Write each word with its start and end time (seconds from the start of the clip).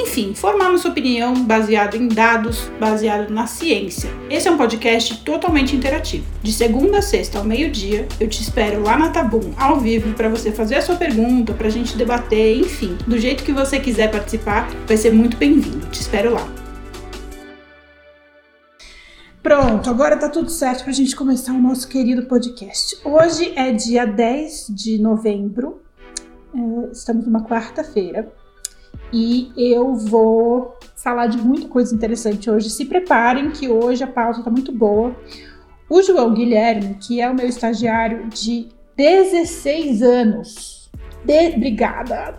enfim, 0.00 0.34
formar 0.34 0.70
nossa 0.70 0.88
opinião 0.88 1.34
baseado 1.44 1.94
em 1.94 2.08
dados, 2.08 2.70
baseado 2.80 3.30
na 3.30 3.46
ciência. 3.46 4.10
Esse 4.30 4.48
é 4.48 4.50
um 4.50 4.56
podcast 4.56 5.18
totalmente 5.22 5.76
interativo. 5.76 6.24
De 6.42 6.52
segunda 6.52 6.98
a 6.98 7.02
sexta 7.02 7.38
ao 7.38 7.44
meio-dia, 7.44 8.08
eu 8.18 8.28
te 8.28 8.40
espero 8.40 8.82
lá 8.82 8.98
na 8.98 9.10
Tabum, 9.10 9.52
ao 9.58 9.78
vivo, 9.78 10.14
para 10.14 10.28
você 10.28 10.50
fazer 10.50 10.76
a 10.76 10.82
sua 10.82 10.96
pergunta, 10.96 11.52
para 11.52 11.66
a 11.66 11.70
gente 11.70 11.96
debater, 11.96 12.56
enfim, 12.56 12.96
do 13.06 13.18
jeito 13.18 13.44
que 13.44 13.52
você 13.52 13.78
quiser 13.78 14.10
participar, 14.10 14.68
vai 14.86 14.96
ser 14.96 15.12
muito 15.12 15.36
bem-vindo. 15.36 15.86
Te 15.88 16.00
espero 16.00 16.32
lá. 16.32 16.48
Pronto, 19.42 19.88
agora 19.88 20.16
tá 20.16 20.28
tudo 20.28 20.50
certo 20.50 20.82
para 20.82 20.90
a 20.90 20.94
gente 20.94 21.14
começar 21.14 21.52
o 21.52 21.60
nosso 21.60 21.88
querido 21.88 22.24
podcast. 22.24 22.98
Hoje 23.04 23.52
é 23.56 23.72
dia 23.72 24.06
10 24.06 24.66
de 24.70 24.98
novembro, 24.98 25.82
é, 26.54 26.92
estamos 26.92 27.26
numa 27.26 27.44
quarta-feira 27.44 28.39
e 29.12 29.52
eu 29.56 29.94
vou 29.94 30.76
falar 30.96 31.26
de 31.26 31.38
muita 31.38 31.68
coisa 31.68 31.94
interessante 31.94 32.50
hoje. 32.50 32.70
Se 32.70 32.84
preparem 32.84 33.50
que 33.50 33.68
hoje 33.68 34.04
a 34.04 34.06
pauta 34.06 34.38
está 34.38 34.50
muito 34.50 34.72
boa. 34.72 35.14
O 35.88 36.02
João 36.02 36.34
Guilherme, 36.34 36.94
que 36.94 37.20
é 37.20 37.28
o 37.28 37.34
meu 37.34 37.46
estagiário 37.46 38.28
de 38.28 38.68
16 38.96 40.02
anos, 40.02 40.90
de... 41.24 41.56
obrigada, 41.56 42.34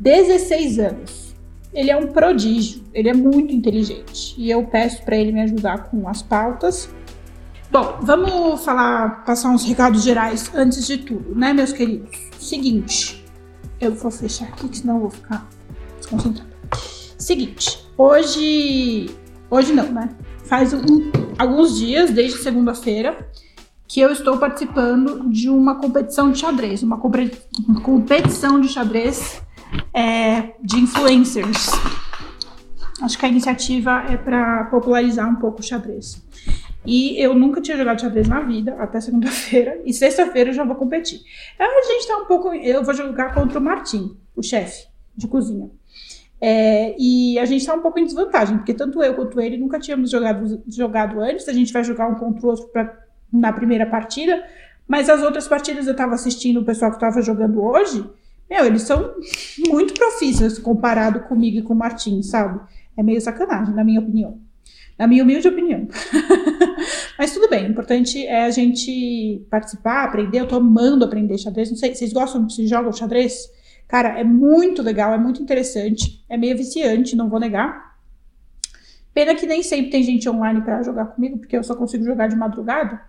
16 0.00 0.78
anos. 0.78 1.36
Ele 1.72 1.90
é 1.90 1.96
um 1.96 2.08
prodígio, 2.08 2.82
ele 2.94 3.08
é 3.08 3.14
muito 3.14 3.54
inteligente 3.54 4.34
e 4.38 4.50
eu 4.50 4.64
peço 4.64 5.04
para 5.04 5.16
ele 5.16 5.30
me 5.30 5.42
ajudar 5.42 5.90
com 5.90 6.08
as 6.08 6.22
pautas. 6.22 6.88
Bom, 7.70 7.98
vamos 8.00 8.64
falar, 8.64 9.24
passar 9.24 9.50
uns 9.50 9.64
recados 9.64 10.02
gerais 10.02 10.50
antes 10.54 10.86
de 10.86 10.98
tudo, 10.98 11.34
né, 11.34 11.52
meus 11.52 11.72
queridos? 11.72 12.18
Seguinte, 12.38 13.24
eu 13.80 13.94
vou 13.94 14.10
fechar 14.10 14.46
aqui, 14.46 14.74
senão 14.74 14.94
eu 14.94 15.00
vou 15.02 15.10
ficar 15.10 15.46
desconcentrada. 16.06 16.50
Seguinte, 17.18 17.84
hoje. 17.98 19.10
Hoje 19.50 19.72
não, 19.72 19.90
né? 19.92 20.08
Faz 20.44 20.72
um, 20.72 21.10
alguns 21.38 21.76
dias, 21.76 22.10
desde 22.10 22.38
segunda-feira, 22.38 23.28
que 23.86 24.00
eu 24.00 24.10
estou 24.10 24.38
participando 24.38 25.28
de 25.30 25.48
uma 25.48 25.76
competição 25.76 26.30
de 26.30 26.38
xadrez, 26.38 26.82
uma, 26.82 26.98
competição 26.98 28.60
de 28.60 28.68
xadrez 28.68 29.42
é, 29.92 30.54
de 30.62 30.78
influencers. 30.78 31.70
Acho 33.02 33.18
que 33.18 33.26
a 33.26 33.28
iniciativa 33.28 34.04
é 34.08 34.16
para 34.16 34.64
popularizar 34.64 35.28
um 35.28 35.36
pouco 35.36 35.60
o 35.60 35.62
xadrez. 35.62 36.22
E 36.84 37.20
eu 37.20 37.34
nunca 37.34 37.60
tinha 37.60 37.76
jogado 37.76 38.00
xadrez 38.00 38.28
na 38.28 38.40
vida, 38.40 38.76
até 38.78 39.00
segunda-feira. 39.00 39.80
E 39.84 39.92
sexta-feira 39.92 40.50
eu 40.50 40.54
já 40.54 40.64
vou 40.64 40.76
competir. 40.76 41.20
A 41.58 41.82
gente 41.86 42.06
tá 42.06 42.16
um 42.18 42.26
pouco. 42.26 42.54
Eu 42.54 42.84
vou 42.84 42.94
jogar 42.94 43.34
contra 43.34 43.58
o 43.58 43.62
Martim, 43.62 44.16
o 44.34 44.42
chefe 44.42 44.86
de 45.16 45.26
cozinha. 45.26 45.70
É, 46.48 46.94
e 46.96 47.36
a 47.40 47.44
gente 47.44 47.62
está 47.62 47.74
um 47.74 47.80
pouco 47.80 47.98
em 47.98 48.04
desvantagem, 48.04 48.58
porque 48.58 48.72
tanto 48.72 49.02
eu 49.02 49.14
quanto 49.14 49.40
ele 49.40 49.56
nunca 49.56 49.80
tínhamos 49.80 50.12
jogado, 50.12 50.62
jogado 50.68 51.20
antes. 51.20 51.48
A 51.48 51.52
gente 51.52 51.72
vai 51.72 51.82
jogar 51.82 52.06
um 52.06 52.14
contra 52.14 52.46
o 52.46 52.50
outro 52.50 52.68
pra, 52.68 52.96
na 53.32 53.52
primeira 53.52 53.84
partida, 53.84 54.44
mas 54.86 55.10
as 55.10 55.24
outras 55.24 55.48
partidas 55.48 55.88
eu 55.88 55.90
estava 55.90 56.14
assistindo 56.14 56.60
o 56.60 56.64
pessoal 56.64 56.92
que 56.92 56.98
estava 56.98 57.20
jogando 57.20 57.60
hoje. 57.60 58.08
Meu, 58.48 58.64
eles 58.64 58.82
são 58.82 59.12
muito 59.66 59.92
profícios 59.94 60.56
comparado 60.56 61.18
comigo 61.22 61.58
e 61.58 61.62
com 61.62 61.74
o 61.74 61.76
Martin, 61.76 62.22
sabe? 62.22 62.60
É 62.96 63.02
meio 63.02 63.20
sacanagem, 63.20 63.74
na 63.74 63.82
minha 63.82 63.98
opinião. 63.98 64.38
Na 64.96 65.08
minha 65.08 65.24
humilde 65.24 65.48
opinião. 65.48 65.88
Mas 67.18 67.34
tudo 67.34 67.50
bem, 67.50 67.66
o 67.66 67.70
importante 67.72 68.24
é 68.24 68.44
a 68.44 68.50
gente 68.50 69.44
participar, 69.50 70.04
aprender. 70.04 70.42
Eu 70.42 70.46
tô 70.46 70.54
amando 70.54 71.04
aprender 71.04 71.38
xadrez. 71.38 71.70
Não 71.70 71.76
sei, 71.76 71.92
vocês 71.92 72.12
gostam, 72.12 72.48
vocês 72.48 72.70
jogam 72.70 72.92
xadrez? 72.92 73.50
Cara, 73.88 74.18
é 74.18 74.24
muito 74.24 74.82
legal, 74.82 75.12
é 75.12 75.18
muito 75.18 75.40
interessante, 75.40 76.24
é 76.28 76.36
meio 76.36 76.56
viciante, 76.56 77.14
não 77.16 77.28
vou 77.28 77.38
negar. 77.38 77.96
Pena 79.14 79.34
que 79.34 79.46
nem 79.46 79.62
sempre 79.62 79.90
tem 79.90 80.02
gente 80.02 80.28
online 80.28 80.60
para 80.60 80.82
jogar 80.82 81.06
comigo, 81.06 81.38
porque 81.38 81.56
eu 81.56 81.64
só 81.64 81.74
consigo 81.74 82.04
jogar 82.04 82.26
de 82.26 82.36
madrugada. 82.36 83.00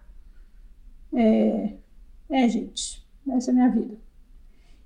É, 1.14 1.74
é, 2.30 2.48
gente, 2.48 3.06
essa 3.30 3.50
é 3.50 3.52
a 3.52 3.56
minha 3.56 3.70
vida. 3.70 3.98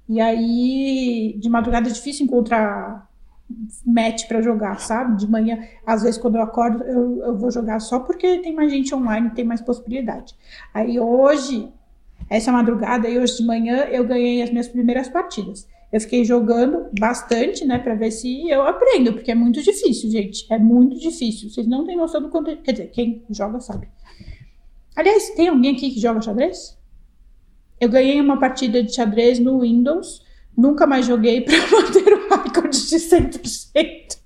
E 0.07 0.19
aí, 0.19 1.35
de 1.39 1.49
madrugada 1.49 1.89
é 1.89 1.91
difícil 1.91 2.25
encontrar 2.25 3.09
match 3.85 4.27
para 4.27 4.41
jogar, 4.41 4.79
sabe? 4.79 5.17
De 5.17 5.29
manhã, 5.29 5.59
às 5.85 6.03
vezes 6.03 6.17
quando 6.17 6.35
eu 6.35 6.41
acordo, 6.41 6.83
eu, 6.83 7.23
eu 7.23 7.37
vou 7.37 7.51
jogar 7.51 7.79
só 7.79 7.99
porque 7.99 8.39
tem 8.39 8.53
mais 8.53 8.71
gente 8.71 8.93
online, 8.95 9.29
tem 9.31 9.45
mais 9.45 9.61
possibilidade. 9.61 10.35
Aí 10.73 10.99
hoje, 10.99 11.69
essa 12.29 12.51
madrugada 12.51 13.09
e 13.09 13.17
hoje 13.17 13.37
de 13.37 13.45
manhã, 13.45 13.85
eu 13.85 14.05
ganhei 14.05 14.41
as 14.41 14.49
minhas 14.49 14.67
primeiras 14.67 15.09
partidas. 15.09 15.67
Eu 15.91 15.99
fiquei 15.99 16.23
jogando 16.23 16.87
bastante, 16.97 17.65
né, 17.65 17.77
para 17.77 17.95
ver 17.95 18.11
se 18.11 18.49
eu 18.49 18.61
aprendo, 18.61 19.11
porque 19.11 19.29
é 19.29 19.35
muito 19.35 19.61
difícil, 19.61 20.09
gente. 20.09 20.45
É 20.49 20.57
muito 20.57 20.97
difícil. 20.97 21.49
Vocês 21.49 21.67
não 21.67 21.85
têm 21.85 21.97
noção 21.97 22.21
do 22.21 22.29
quanto. 22.29 22.55
Quer 22.61 22.71
dizer, 22.71 22.87
quem 22.91 23.25
joga 23.29 23.59
sabe. 23.59 23.89
Aliás, 24.95 25.31
tem 25.31 25.49
alguém 25.49 25.75
aqui 25.75 25.91
que 25.91 25.99
joga 25.99 26.21
xadrez? 26.21 26.77
Eu 27.79 27.89
ganhei 27.89 28.21
uma 28.21 28.39
partida 28.39 28.81
de 28.81 28.95
xadrez 28.95 29.37
no 29.37 29.59
Windows. 29.59 30.23
Nunca 30.57 30.87
mais 30.87 31.05
joguei 31.05 31.41
para 31.41 31.57
manter 31.69 32.13
o 32.13 32.41
recorde 32.41 32.87
de 32.87 32.95
100%. 32.95 34.17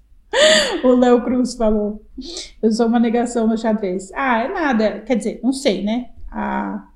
o 0.83 0.89
Léo 0.89 1.23
Cruz 1.23 1.55
falou. 1.55 2.05
Eu 2.61 2.71
sou 2.71 2.85
uma 2.85 2.99
negação 2.99 3.47
no 3.47 3.57
xadrez. 3.57 4.11
Ah, 4.13 4.43
é 4.43 4.53
nada. 4.53 4.99
Quer 5.01 5.15
dizer, 5.15 5.39
não 5.41 5.51
sei, 5.51 5.83
né? 5.83 6.11
A 6.29 6.89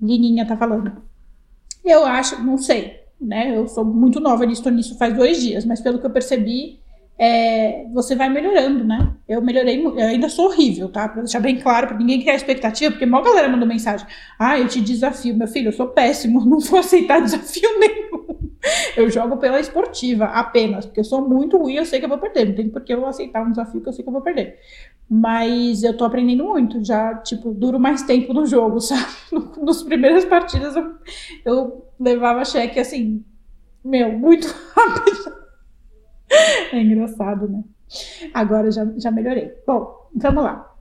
Lininha 0.00 0.46
tá 0.46 0.56
falando. 0.56 1.02
Eu 1.84 2.04
acho, 2.04 2.40
não 2.44 2.56
sei 2.56 3.01
né? 3.22 3.56
Eu 3.56 3.66
sou 3.68 3.84
muito 3.84 4.20
nova 4.20 4.44
nisso, 4.44 4.68
nisso 4.70 4.98
faz 4.98 5.14
dois 5.14 5.40
dias, 5.40 5.64
mas 5.64 5.80
pelo 5.80 5.98
que 5.98 6.06
eu 6.06 6.10
percebi, 6.10 6.80
é, 7.18 7.86
você 7.92 8.16
vai 8.16 8.28
melhorando, 8.28 8.84
né? 8.84 9.14
Eu 9.28 9.40
melhorei, 9.40 9.80
eu 9.84 9.96
ainda 9.98 10.28
sou 10.28 10.46
horrível, 10.46 10.88
tá? 10.88 11.08
Pra 11.08 11.22
deixar 11.22 11.40
bem 11.40 11.60
claro, 11.60 11.88
pra 11.88 11.96
ninguém 11.96 12.20
criar 12.20 12.34
expectativa, 12.34 12.90
porque 12.90 13.04
a 13.04 13.20
galera 13.20 13.48
mandou 13.48 13.68
mensagem. 13.68 14.06
Ah, 14.38 14.58
eu 14.58 14.66
te 14.66 14.80
desafio, 14.80 15.36
meu 15.36 15.46
filho, 15.46 15.68
eu 15.68 15.72
sou 15.72 15.88
péssimo, 15.88 16.42
não 16.46 16.58
vou 16.58 16.80
aceitar 16.80 17.20
desafio 17.20 17.68
nenhum. 17.78 18.22
Eu 18.96 19.10
jogo 19.10 19.36
pela 19.38 19.58
esportiva 19.58 20.26
apenas, 20.26 20.86
porque 20.86 21.00
eu 21.00 21.04
sou 21.04 21.28
muito 21.28 21.56
ruim, 21.58 21.74
eu 21.74 21.84
sei 21.84 21.98
que 21.98 22.04
eu 22.04 22.08
vou 22.08 22.18
perder. 22.18 22.46
Não 22.46 22.54
tem 22.54 22.68
por 22.68 22.82
que 22.82 22.92
eu 22.92 23.04
aceitar 23.06 23.42
um 23.42 23.50
desafio 23.50 23.80
que 23.80 23.88
eu 23.88 23.92
sei 23.92 24.02
que 24.02 24.08
eu 24.08 24.12
vou 24.12 24.22
perder. 24.22 24.58
Mas 25.14 25.82
eu 25.82 25.94
tô 25.94 26.06
aprendendo 26.06 26.42
muito, 26.42 26.82
já, 26.82 27.14
tipo, 27.16 27.52
duro 27.52 27.78
mais 27.78 28.02
tempo 28.02 28.32
no 28.32 28.46
jogo, 28.46 28.80
sabe? 28.80 29.12
Nos 29.60 29.82
primeiras 29.82 30.24
partidas 30.24 30.74
eu, 30.74 30.94
eu 31.44 31.86
levava 32.00 32.42
cheque 32.46 32.80
assim, 32.80 33.22
meu, 33.84 34.18
muito 34.18 34.46
rápido. 34.74 35.42
É 36.72 36.80
engraçado, 36.80 37.46
né? 37.46 37.62
Agora 38.32 38.70
já, 38.70 38.86
já 38.96 39.10
melhorei. 39.10 39.52
Bom, 39.66 40.08
vamos 40.16 40.44
lá. 40.44 40.74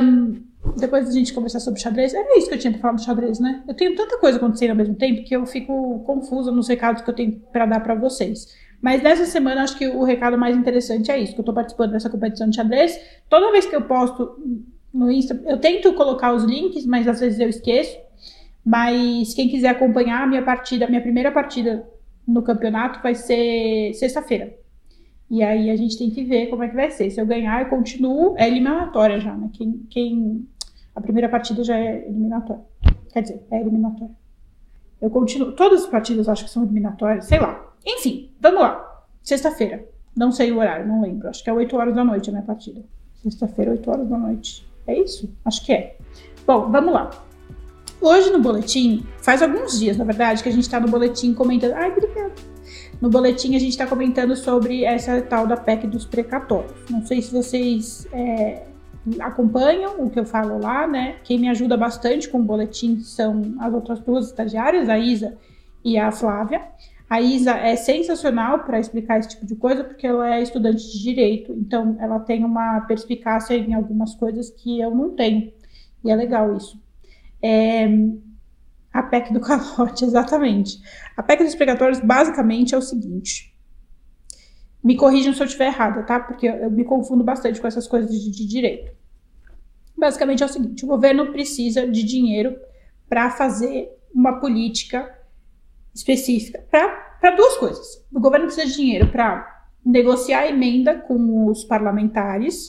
Um, 0.00 0.44
depois 0.76 1.08
a 1.08 1.12
gente 1.12 1.34
conversar 1.34 1.58
sobre 1.58 1.80
xadrez, 1.80 2.14
é 2.14 2.38
isso 2.38 2.48
que 2.48 2.54
eu 2.54 2.58
tinha 2.58 2.70
pra 2.70 2.80
falar 2.80 2.94
do 2.94 3.02
xadrez, 3.02 3.40
né? 3.40 3.64
Eu 3.66 3.74
tenho 3.74 3.96
tanta 3.96 4.16
coisa 4.18 4.38
acontecendo 4.38 4.70
ao 4.70 4.76
mesmo 4.76 4.94
tempo 4.94 5.24
que 5.24 5.34
eu 5.34 5.44
fico 5.44 6.04
confusa 6.06 6.52
nos 6.52 6.68
recados 6.68 7.02
que 7.02 7.10
eu 7.10 7.14
tenho 7.14 7.32
para 7.52 7.66
dar 7.66 7.80
para 7.80 7.96
vocês. 7.96 8.54
Mas 8.80 9.02
nessa 9.02 9.26
semana, 9.26 9.62
acho 9.62 9.76
que 9.76 9.86
o 9.86 10.02
recado 10.02 10.38
mais 10.38 10.56
interessante 10.56 11.10
é 11.10 11.18
isso, 11.18 11.34
que 11.34 11.40
eu 11.40 11.44
tô 11.44 11.52
participando 11.52 11.92
dessa 11.92 12.08
competição 12.08 12.48
de 12.48 12.56
xadrez. 12.56 12.98
Toda 13.28 13.52
vez 13.52 13.66
que 13.66 13.76
eu 13.76 13.82
posto 13.82 14.38
no 14.92 15.10
Insta, 15.10 15.40
eu 15.46 15.58
tento 15.58 15.92
colocar 15.92 16.32
os 16.32 16.44
links, 16.44 16.86
mas 16.86 17.06
às 17.06 17.20
vezes 17.20 17.38
eu 17.38 17.48
esqueço. 17.48 17.98
Mas 18.64 19.34
quem 19.34 19.48
quiser 19.48 19.68
acompanhar 19.68 20.22
a 20.22 20.26
minha 20.26 20.42
partida, 20.42 20.84
a 20.84 20.88
minha 20.88 21.00
primeira 21.00 21.30
partida 21.30 21.86
no 22.26 22.42
campeonato 22.42 23.02
vai 23.02 23.14
ser 23.14 23.92
sexta-feira. 23.94 24.54
E 25.30 25.42
aí 25.42 25.70
a 25.70 25.76
gente 25.76 25.96
tem 25.96 26.10
que 26.10 26.24
ver 26.24 26.48
como 26.48 26.62
é 26.64 26.68
que 26.68 26.74
vai 26.74 26.90
ser. 26.90 27.10
Se 27.10 27.20
eu 27.20 27.26
ganhar, 27.26 27.62
eu 27.62 27.68
continuo. 27.68 28.34
É 28.36 28.48
eliminatória 28.48 29.20
já, 29.20 29.34
né? 29.34 29.48
Quem, 29.52 29.86
quem... 29.88 30.48
A 30.94 31.00
primeira 31.00 31.28
partida 31.28 31.62
já 31.62 31.78
é 31.78 32.04
eliminatória. 32.06 32.62
Quer 33.12 33.22
dizer, 33.22 33.46
é 33.50 33.60
eliminatória. 33.60 34.14
Eu 35.00 35.08
continuo. 35.08 35.52
Todas 35.52 35.84
as 35.84 35.88
partidas 35.88 36.28
acho 36.28 36.44
que 36.44 36.50
são 36.50 36.64
eliminatórias, 36.64 37.26
sei 37.26 37.38
lá. 37.38 37.69
Enfim, 37.84 38.30
vamos 38.40 38.60
lá. 38.60 39.04
Sexta-feira. 39.22 39.86
Não 40.16 40.32
sei 40.32 40.52
o 40.52 40.58
horário, 40.58 40.86
não 40.86 41.02
lembro. 41.02 41.28
Acho 41.28 41.42
que 41.42 41.50
é 41.50 41.52
8 41.52 41.76
horas 41.76 41.94
da 41.94 42.04
noite 42.04 42.28
a 42.30 42.32
minha 42.32 42.44
partida. 42.44 42.82
Sexta-feira, 43.22 43.72
8 43.72 43.90
horas 43.90 44.08
da 44.08 44.18
noite. 44.18 44.66
É 44.86 44.98
isso? 44.98 45.32
Acho 45.44 45.64
que 45.64 45.72
é. 45.72 45.96
Bom, 46.46 46.70
vamos 46.70 46.92
lá. 46.92 47.10
Hoje 48.00 48.30
no 48.30 48.40
boletim, 48.40 49.06
faz 49.18 49.42
alguns 49.42 49.78
dias, 49.78 49.96
na 49.96 50.04
verdade, 50.04 50.42
que 50.42 50.48
a 50.48 50.52
gente 50.52 50.62
está 50.62 50.80
no 50.80 50.88
boletim 50.88 51.34
comentando. 51.34 51.74
Ai, 51.74 51.92
obrigada. 51.92 52.32
No 53.00 53.10
boletim 53.10 53.54
a 53.56 53.58
gente 53.58 53.70
está 53.70 53.86
comentando 53.86 54.34
sobre 54.34 54.84
essa 54.84 55.20
tal 55.22 55.46
da 55.46 55.56
PEC 55.56 55.86
dos 55.86 56.06
precatórios. 56.06 56.72
Não 56.88 57.04
sei 57.04 57.20
se 57.20 57.32
vocês 57.32 58.06
é, 58.12 58.64
acompanham 59.20 60.02
o 60.02 60.10
que 60.10 60.18
eu 60.18 60.24
falo 60.24 60.58
lá, 60.58 60.86
né? 60.86 61.16
Quem 61.24 61.38
me 61.38 61.48
ajuda 61.48 61.76
bastante 61.76 62.28
com 62.28 62.40
o 62.40 62.42
boletim 62.42 63.00
são 63.00 63.54
as 63.58 63.72
outras 63.72 64.00
duas 64.00 64.26
estagiárias, 64.26 64.88
a 64.88 64.98
Isa 64.98 65.36
e 65.84 65.98
a 65.98 66.10
Flávia. 66.10 66.62
A 67.10 67.20
Isa 67.20 67.50
é 67.50 67.74
sensacional 67.74 68.60
para 68.60 68.78
explicar 68.78 69.18
esse 69.18 69.30
tipo 69.30 69.44
de 69.44 69.56
coisa, 69.56 69.82
porque 69.82 70.06
ela 70.06 70.36
é 70.36 70.40
estudante 70.40 70.92
de 70.92 71.02
direito, 71.02 71.52
então 71.52 71.96
ela 71.98 72.20
tem 72.20 72.44
uma 72.44 72.82
perspicácia 72.82 73.56
em 73.56 73.74
algumas 73.74 74.14
coisas 74.14 74.48
que 74.48 74.80
eu 74.80 74.94
não 74.94 75.16
tenho. 75.16 75.52
E 76.04 76.10
é 76.10 76.14
legal 76.14 76.56
isso. 76.56 76.80
É, 77.42 77.88
a 78.92 79.02
PEC 79.02 79.32
do 79.32 79.40
calote, 79.42 80.04
exatamente. 80.04 80.80
A 81.16 81.22
PEC 81.24 81.42
dos 81.42 81.56
precatórios 81.56 81.98
basicamente 81.98 82.76
é 82.76 82.78
o 82.78 82.82
seguinte. 82.82 83.52
Me 84.80 84.96
corrijam 84.96 85.34
se 85.34 85.42
eu 85.42 85.46
estiver 85.46 85.66
errada, 85.66 86.04
tá? 86.04 86.20
Porque 86.20 86.46
eu 86.46 86.70
me 86.70 86.84
confundo 86.84 87.24
bastante 87.24 87.60
com 87.60 87.66
essas 87.66 87.88
coisas 87.88 88.08
de, 88.08 88.30
de 88.30 88.46
direito. 88.46 88.92
Basicamente 89.98 90.44
é 90.44 90.46
o 90.46 90.48
seguinte: 90.48 90.84
o 90.84 90.88
governo 90.88 91.32
precisa 91.32 91.88
de 91.88 92.04
dinheiro 92.04 92.56
para 93.08 93.30
fazer 93.30 93.90
uma 94.14 94.38
política 94.38 95.12
específica 95.94 96.64
para 96.70 97.36
duas 97.36 97.56
coisas. 97.56 98.04
O 98.12 98.20
governo 98.20 98.46
precisa 98.46 98.66
de 98.66 98.76
dinheiro 98.76 99.08
para 99.08 99.64
negociar 99.84 100.40
a 100.40 100.48
emenda 100.48 100.94
com 100.94 101.46
os 101.46 101.64
parlamentares, 101.64 102.66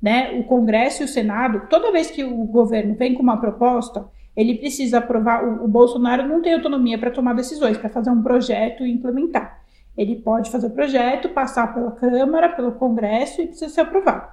né? 0.00 0.38
O 0.38 0.44
Congresso 0.44 1.02
e 1.02 1.04
o 1.04 1.08
Senado. 1.08 1.66
Toda 1.68 1.92
vez 1.92 2.10
que 2.10 2.24
o 2.24 2.44
governo 2.44 2.94
vem 2.94 3.14
com 3.14 3.22
uma 3.22 3.40
proposta, 3.40 4.06
ele 4.36 4.58
precisa 4.58 4.98
aprovar. 4.98 5.44
O, 5.44 5.64
o 5.64 5.68
Bolsonaro 5.68 6.26
não 6.26 6.42
tem 6.42 6.54
autonomia 6.54 6.98
para 6.98 7.10
tomar 7.10 7.34
decisões, 7.34 7.76
para 7.76 7.88
fazer 7.88 8.10
um 8.10 8.22
projeto 8.22 8.84
e 8.84 8.92
implementar. 8.92 9.62
Ele 9.96 10.16
pode 10.16 10.50
fazer 10.50 10.66
o 10.66 10.70
projeto, 10.70 11.28
passar 11.28 11.72
pela 11.72 11.92
Câmara, 11.92 12.48
pelo 12.48 12.72
Congresso 12.72 13.40
e 13.40 13.46
precisa 13.46 13.72
ser 13.72 13.82
aprovado. 13.82 14.28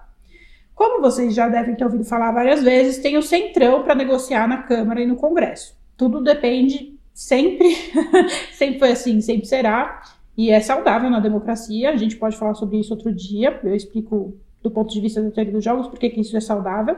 Como 0.74 1.02
vocês 1.02 1.36
já 1.36 1.48
devem 1.48 1.76
ter 1.76 1.84
ouvido 1.84 2.04
falar 2.04 2.32
várias 2.32 2.64
vezes, 2.64 2.98
tem 2.98 3.16
o 3.18 3.22
Centrão 3.22 3.84
para 3.84 3.94
negociar 3.94 4.48
na 4.48 4.64
Câmara 4.64 5.02
e 5.02 5.06
no 5.06 5.16
Congresso. 5.16 5.78
Tudo 5.96 6.24
depende 6.24 6.91
sempre, 7.14 7.76
sempre 8.54 8.80
foi 8.80 8.92
assim, 8.92 9.22
sempre 9.22 9.46
será, 9.46 10.02
e 10.38 10.50
é 10.50 10.60
saudável 10.60 11.10
na 11.10 11.20
democracia. 11.20 11.92
A 11.92 11.98
gente 11.98 12.16
pode 12.16 12.38
falar 12.38 12.54
sobre 12.54 12.80
isso 12.80 12.94
outro 12.94 13.14
dia, 13.14 13.60
eu 13.64 13.76
explico 13.76 14.38
do 14.62 14.70
ponto 14.70 14.94
de 14.94 15.02
vista 15.02 15.22
da 15.22 15.32
teoria 15.32 15.54
dos 15.54 15.64
jogos 15.64 15.88
por 15.88 15.98
que 15.98 16.08
isso 16.20 16.38
é 16.38 16.40
saudável. 16.40 16.96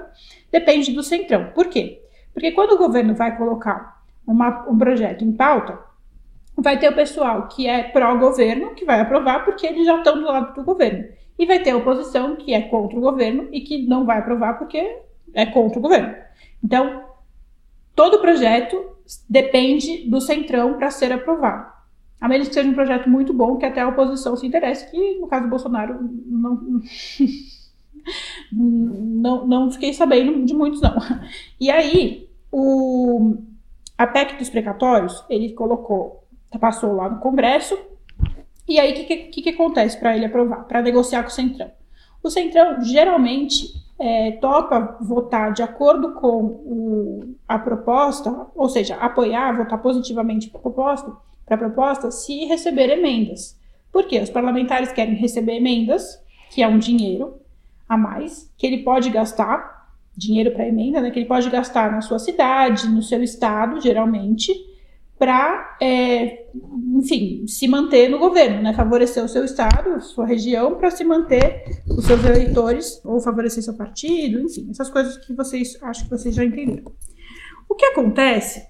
Depende 0.51 0.92
do 0.92 1.01
Centrão. 1.01 1.51
Por 1.54 1.68
quê? 1.68 2.01
Porque 2.33 2.51
quando 2.51 2.74
o 2.74 2.77
governo 2.77 3.15
vai 3.15 3.38
colocar 3.38 4.01
uma, 4.27 4.68
um 4.69 4.77
projeto 4.77 5.24
em 5.24 5.31
pauta, 5.31 5.80
vai 6.57 6.77
ter 6.80 6.89
o 6.89 6.95
pessoal 6.95 7.48
que 7.48 7.68
é 7.68 7.83
pró-governo, 7.83 8.75
que 8.75 8.86
vai 8.86 9.00
aprovar 9.00 9.45
porque 9.45 9.65
eles 9.65 9.86
já 9.86 9.98
estão 9.98 10.19
do 10.19 10.25
lado 10.25 10.54
do 10.54 10.63
governo. 10.63 11.06
E 11.38 11.45
vai 11.45 11.60
ter 11.60 11.71
a 11.71 11.77
oposição 11.77 12.36
que 12.36 12.54
é 12.54 12.62
contra 12.62 12.98
o 12.98 13.01
governo 13.01 13.48
e 13.51 13.62
que 13.62 13.88
não 13.88 14.06
vai 14.06 14.19
aprovar 14.19 14.57
porque 14.57 15.00
é 15.33 15.45
contra 15.45 15.80
o 15.80 15.81
governo. 15.81 16.15
Então, 16.63 17.04
todo 17.95 18.19
projeto 18.19 18.92
depende 19.29 20.09
do 20.09 20.21
centrão 20.21 20.77
para 20.77 20.91
ser 20.91 21.11
aprovado. 21.11 21.71
A 22.19 22.27
menos 22.27 22.47
que 22.47 22.53
seja 22.53 22.69
um 22.69 22.73
projeto 22.73 23.09
muito 23.09 23.33
bom, 23.33 23.57
que 23.57 23.65
até 23.65 23.81
a 23.81 23.88
oposição 23.89 24.35
se 24.38 24.47
interesse, 24.47 24.89
que 24.89 25.19
no 25.19 25.27
caso 25.27 25.44
do 25.44 25.50
Bolsonaro 25.50 26.00
não, 26.25 26.81
não, 28.51 29.45
não 29.45 29.71
fiquei 29.71 29.94
sabendo 29.94 30.45
de 30.45 30.53
muitos, 30.53 30.81
não. 30.81 30.95
E 31.59 31.69
aí, 31.69 32.29
o, 32.51 33.35
a 33.97 34.07
PEC 34.07 34.38
dos 34.38 34.50
precatórios, 34.50 35.23
ele 35.29 35.53
colocou, 35.53 36.23
passou 36.59 36.94
lá 36.94 37.09
no 37.09 37.19
Congresso, 37.19 37.77
e 38.67 38.79
aí 38.79 38.94
o 38.94 38.95
que, 38.95 39.15
que, 39.15 39.41
que, 39.41 39.50
acontece 39.50 40.00
para 40.00 40.15
ele 40.15 40.25
aprovar, 40.25 40.63
para 40.65 40.81
negociar 40.81 41.23
com 41.23 41.29
o 41.29 41.31
Centrão? 41.31 41.71
O 42.23 42.29
Centrão 42.29 42.81
geralmente 42.81 43.67
é, 43.99 44.31
topa 44.31 44.97
votar 45.01 45.51
de 45.51 45.61
acordo 45.61 46.13
com 46.13 46.41
o, 46.43 47.35
a 47.47 47.59
proposta, 47.59 48.47
ou 48.55 48.69
seja, 48.69 48.95
apoiar, 48.95 49.55
votar 49.57 49.81
positivamente 49.81 50.49
para 50.49 50.59
a 50.59 50.61
proposta, 50.61 51.11
para 51.45 51.55
a 51.55 51.59
proposta, 51.59 52.09
se 52.09 52.45
receber 52.45 52.89
emendas. 52.89 53.59
Por 53.91 54.07
quê? 54.07 54.19
Os 54.19 54.29
parlamentares 54.29 54.91
querem 54.91 55.15
receber 55.15 55.57
emendas, 55.57 56.19
que 56.49 56.63
é 56.63 56.67
um 56.67 56.79
dinheiro, 56.79 57.35
a 57.87 57.97
mais, 57.97 58.49
que 58.57 58.65
ele 58.65 58.79
pode 58.83 59.09
gastar, 59.09 59.91
dinheiro 60.15 60.51
para 60.51 60.67
emenda, 60.67 61.01
né, 61.01 61.11
que 61.11 61.19
ele 61.19 61.27
pode 61.27 61.49
gastar 61.49 61.91
na 61.91 62.01
sua 62.01 62.19
cidade, 62.19 62.87
no 62.87 63.01
seu 63.01 63.21
estado, 63.21 63.81
geralmente, 63.81 64.53
para, 65.18 65.77
é, 65.81 66.48
enfim, 66.95 67.45
se 67.48 67.68
manter 67.68 68.10
no 68.10 68.19
governo, 68.19 68.62
né, 68.62 68.74
favorecer 68.74 69.24
o 69.24 69.27
seu 69.27 69.45
estado, 69.45 70.01
sua 70.01 70.25
região, 70.25 70.75
para 70.75 70.92
se 70.92 71.04
manter 71.04 71.63
os 71.89 72.06
seus 72.06 72.24
eleitores, 72.25 73.00
ou 73.06 73.19
favorecer 73.19 73.63
seu 73.63 73.75
partido, 73.75 74.39
enfim, 74.39 74.68
essas 74.69 74.89
coisas 74.89 75.18
que 75.18 75.33
vocês, 75.33 75.77
acho 75.81 76.04
que 76.06 76.10
vocês 76.10 76.36
já 76.36 76.44
entenderam. 76.44 76.92
O 77.69 77.75
que 77.75 77.86
acontece 77.86 78.68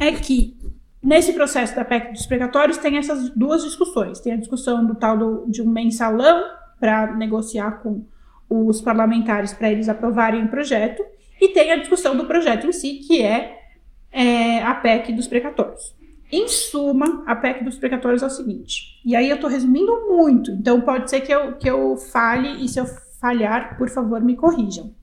é 0.00 0.12
que 0.12 0.56
Nesse 1.04 1.34
processo 1.34 1.76
da 1.76 1.84
PEC 1.84 2.12
dos 2.12 2.24
precatórios 2.24 2.78
tem 2.78 2.96
essas 2.96 3.28
duas 3.28 3.62
discussões. 3.62 4.20
Tem 4.20 4.32
a 4.32 4.36
discussão 4.38 4.86
do 4.86 4.94
tal 4.94 5.18
do, 5.18 5.44
de 5.50 5.60
um 5.60 5.68
mensalão 5.68 6.42
para 6.80 7.14
negociar 7.14 7.82
com 7.82 8.06
os 8.48 8.80
parlamentares 8.80 9.52
para 9.52 9.70
eles 9.70 9.88
aprovarem 9.88 10.44
o 10.44 10.48
projeto, 10.48 11.04
e 11.40 11.48
tem 11.48 11.72
a 11.72 11.76
discussão 11.76 12.16
do 12.16 12.24
projeto 12.24 12.66
em 12.66 12.72
si, 12.72 13.00
que 13.06 13.22
é, 13.22 13.63
é 14.14 14.62
a 14.62 14.74
PEC 14.74 15.12
dos 15.12 15.26
precatórios. 15.26 15.92
Em 16.30 16.48
suma, 16.48 17.24
a 17.26 17.34
PEC 17.34 17.64
dos 17.64 17.76
precatórios 17.76 18.22
é 18.22 18.26
o 18.26 18.30
seguinte, 18.30 19.00
e 19.04 19.14
aí 19.14 19.28
eu 19.28 19.34
estou 19.34 19.50
resumindo 19.50 19.92
muito, 20.08 20.50
então 20.52 20.80
pode 20.80 21.10
ser 21.10 21.20
que 21.20 21.32
eu, 21.32 21.56
que 21.56 21.68
eu 21.68 21.96
fale, 21.96 22.64
e 22.64 22.68
se 22.68 22.78
eu 22.78 22.86
falhar, 23.20 23.76
por 23.76 23.88
favor, 23.90 24.20
me 24.20 24.36
corrijam. 24.36 24.94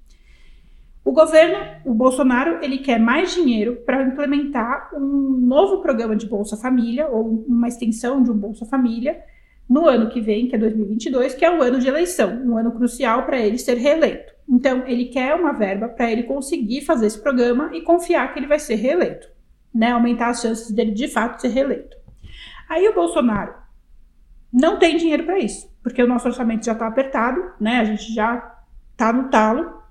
O 1.04 1.12
governo, 1.12 1.58
o 1.84 1.94
Bolsonaro, 1.94 2.64
ele 2.64 2.78
quer 2.78 3.00
mais 3.00 3.34
dinheiro 3.34 3.78
para 3.86 4.04
implementar 4.04 4.92
um 4.94 5.40
novo 5.42 5.82
programa 5.82 6.16
de 6.16 6.28
Bolsa 6.28 6.56
Família, 6.56 7.08
ou 7.08 7.44
uma 7.48 7.68
extensão 7.68 8.22
de 8.22 8.32
um 8.32 8.38
Bolsa 8.38 8.66
Família, 8.66 9.20
no 9.68 9.88
ano 9.88 10.10
que 10.10 10.22
vem, 10.22 10.48
que 10.48 10.56
é 10.56 10.60
2022, 10.60 11.34
que 11.34 11.46
é 11.46 11.58
o 11.58 11.62
ano 11.62 11.80
de 11.80 11.88
eleição, 11.88 12.42
um 12.46 12.58
ano 12.58 12.72
crucial 12.72 13.26
para 13.26 13.40
ele 13.40 13.58
ser 13.58 13.78
reeleito. 13.78 14.34
Então, 14.52 14.86
ele 14.86 15.06
quer 15.06 15.34
uma 15.34 15.54
verba 15.54 15.88
para 15.88 16.12
ele 16.12 16.24
conseguir 16.24 16.82
fazer 16.82 17.06
esse 17.06 17.22
programa 17.22 17.70
e 17.74 17.82
confiar 17.82 18.34
que 18.34 18.40
ele 18.40 18.48
vai 18.48 18.60
ser 18.60 18.76
reeleito, 18.76 19.30
né? 19.74 19.92
Aumentar 19.92 20.28
as 20.28 20.42
chances 20.42 20.70
dele 20.72 20.92
de 20.92 21.08
fato 21.08 21.40
ser 21.40 21.48
reeleito. 21.48 21.96
Aí 22.68 22.86
o 22.90 22.94
Bolsonaro 22.94 23.54
não 24.52 24.78
tem 24.78 24.98
dinheiro 24.98 25.24
para 25.24 25.40
isso, 25.40 25.74
porque 25.82 26.04
o 26.04 26.08
nosso 26.08 26.28
orçamento 26.28 26.66
já 26.66 26.74
está 26.74 26.86
apertado, 26.86 27.42
né? 27.62 27.80
A 27.80 27.86
gente 27.86 28.14
já 28.14 28.58
está 28.92 29.14
no 29.14 29.30
talo 29.30 29.82